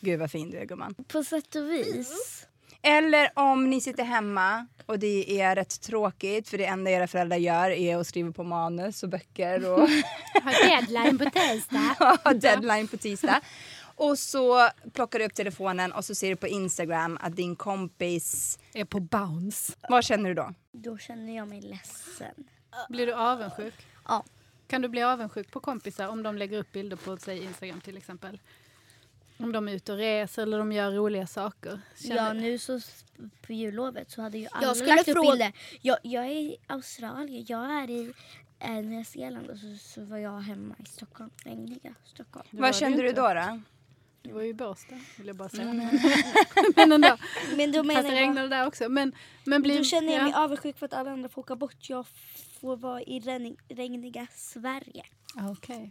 [0.00, 0.94] gud vad fin du är gumman.
[0.94, 2.46] På sätt och vis.
[2.82, 7.36] Eller om ni sitter hemma och det är rätt tråkigt för det enda era föräldrar
[7.36, 9.78] gör är att skriva på manus och böcker och
[10.42, 11.96] Har deadline på tisdag.
[12.24, 13.40] ha deadline på tisdag.
[13.80, 18.58] Och så plockar du upp telefonen och så ser du på Instagram att din kompis...
[18.72, 19.72] Är på bounce.
[19.88, 20.54] Vad känner du då?
[20.72, 22.48] Då känner jag mig ledsen.
[22.88, 23.74] Blir du avundsjuk?
[24.08, 24.24] Ja.
[24.66, 27.96] Kan du bli avundsjuk på kompisar om de lägger upp bilder på säg Instagram till
[27.96, 28.38] exempel?
[29.38, 31.80] Om de är ute och reser eller de gör roliga saker.
[31.96, 32.80] Känner- Ja, nu så
[33.46, 35.52] på jullovet så hade ju alla skulle lagt upp fråga- bilder.
[35.80, 38.12] Jag, jag är i Australien, jag är i
[38.58, 41.30] eh, Nya Zeeland och så, så var jag hemma i Stockholm.
[41.44, 42.46] Regniga Stockholm.
[42.50, 43.22] Det var Vad det kände du då?
[43.34, 43.60] då?
[44.22, 45.64] Det var ju i Båstad vill jag bara säga.
[46.76, 47.16] men ändå.
[47.56, 48.88] Men då Fast menar det jag bara, regnade där också.
[48.88, 49.12] Men,
[49.44, 50.44] men blir, då känner jag mig ja.
[50.44, 51.88] avundsjuk för att alla andra får åka bort.
[51.90, 52.06] Jag
[52.60, 55.04] får vara i regn, regniga Sverige.
[55.50, 55.90] Okej.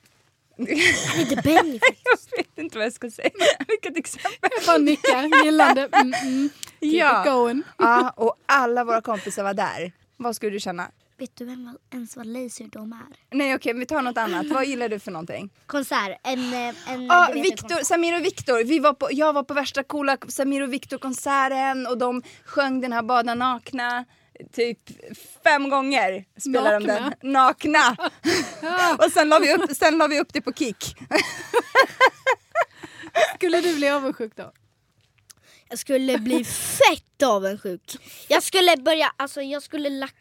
[0.57, 1.79] Lite Benny.
[2.03, 3.29] Jag vet inte vad jag ska säga.
[3.67, 4.49] Vilket exempel.
[4.57, 5.89] Jag bara nickar gillande.
[5.91, 6.49] Mm, mm.
[6.79, 7.21] Keep Ja.
[7.21, 7.63] it going.
[7.77, 9.91] Ja, och alla våra kompisar var där.
[10.17, 10.87] Vad skulle du känna?
[11.19, 13.35] Vet du vem vad- ens vad Laserdome är?
[13.37, 14.45] Nej okej, vi tar något annat.
[14.47, 15.49] Vad gillar du för någonting?
[15.65, 16.19] Konsert.
[16.23, 16.59] En, eh,
[16.93, 17.85] en, en Victor, konsert.
[17.87, 18.63] Samir och Viktor.
[18.63, 22.93] Vi var på, jag var på värsta coola Samir och Viktor-konserten och de sjöng den
[22.93, 24.05] här Bada nakna
[24.53, 24.79] typ
[25.43, 26.25] fem gånger.
[26.37, 27.15] Spelade de Nakna?
[27.21, 27.31] den.
[27.31, 27.97] Nakna!
[29.05, 30.95] och sen la, vi upp, sen la vi upp det på Kik.
[33.35, 34.51] Skulle du bli avundsjuk då?
[35.69, 37.97] Jag skulle bli fett avundsjuk.
[38.27, 40.15] Jag skulle börja, alltså jag skulle lagt,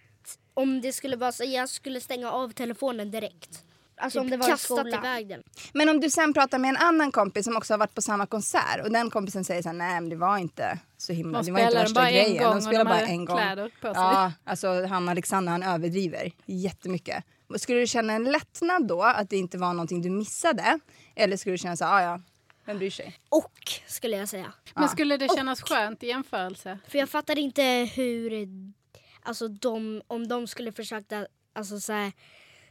[0.55, 3.63] om det skulle vara så, jag skulle stänga av telefonen direkt.
[3.99, 5.43] Alltså om det var kastat iväg den.
[5.75, 8.27] Men om du sen pratar med en annan kompis som också har varit på samma
[8.27, 11.47] konsert och den kompisen säger så här, nej men det var inte så himla, De
[11.47, 12.43] det var inte värsta bara en grejen.
[12.43, 13.37] gång de och spelar bara en gång.
[13.37, 14.03] kläder på sig.
[14.03, 17.25] Ja, alltså han Alexander han överdriver jättemycket.
[17.59, 20.79] Skulle du känna en lättnad då att det inte var någonting du missade?
[21.15, 22.21] Eller skulle du känna så här, "Ah, ja,
[22.65, 23.19] vem bryr sig?
[23.29, 23.53] Och
[23.87, 24.53] skulle jag säga.
[24.75, 26.79] Men skulle det kännas skönt i jämförelse?
[26.89, 27.63] För jag fattar inte
[27.95, 28.49] hur,
[29.23, 32.13] alltså de, om de skulle försöka, alltså så här,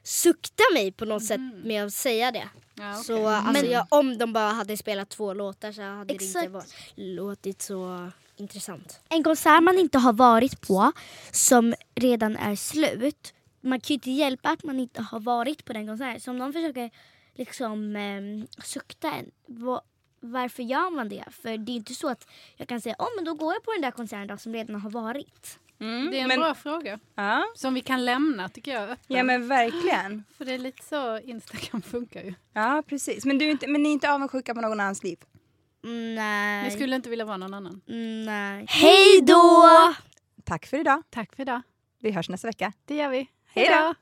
[0.05, 2.49] sukta mig på något sätt med att säga det.
[2.75, 3.03] Ja, okej.
[3.03, 6.51] Så alltså, jag, om de bara hade spelat två låtar så hade det inte Exakt.
[6.51, 8.99] varit, låtit så intressant.
[9.09, 10.91] En konsert man inte har varit på
[11.31, 13.33] som redan är slut.
[13.61, 16.21] Man kan ju inte hjälpa att man inte har varit på den konserten.
[16.21, 16.91] Så om någon försöker
[17.33, 19.31] liksom eh, sukta en.
[19.47, 19.81] va-
[20.19, 21.23] varför gör man det?
[21.31, 22.27] För det är inte så att
[22.57, 24.75] jag kan säga oh, men då går jag på den där konserten då, som redan
[24.75, 25.59] har varit.
[25.77, 26.99] Det är en men- bra fråga.
[27.15, 29.17] Ja, Som vi kan lämna tycker jag öppen.
[29.17, 30.23] ja men verkligen.
[30.37, 32.33] För det är lite så Instagram funkar ju.
[32.53, 33.25] Ja precis.
[33.25, 35.17] Men, du är inte, men ni är inte avundsjuka på någon annans liv?
[36.15, 36.63] Nej.
[36.63, 37.81] Ni skulle inte vilja vara någon annan.
[38.25, 38.65] Nej.
[38.69, 39.63] Hej då!
[40.43, 41.03] Tack för idag.
[41.09, 41.61] Tack för idag.
[41.99, 42.73] Vi hörs nästa vecka.
[42.85, 43.27] Det gör vi.
[43.53, 43.93] Hej då!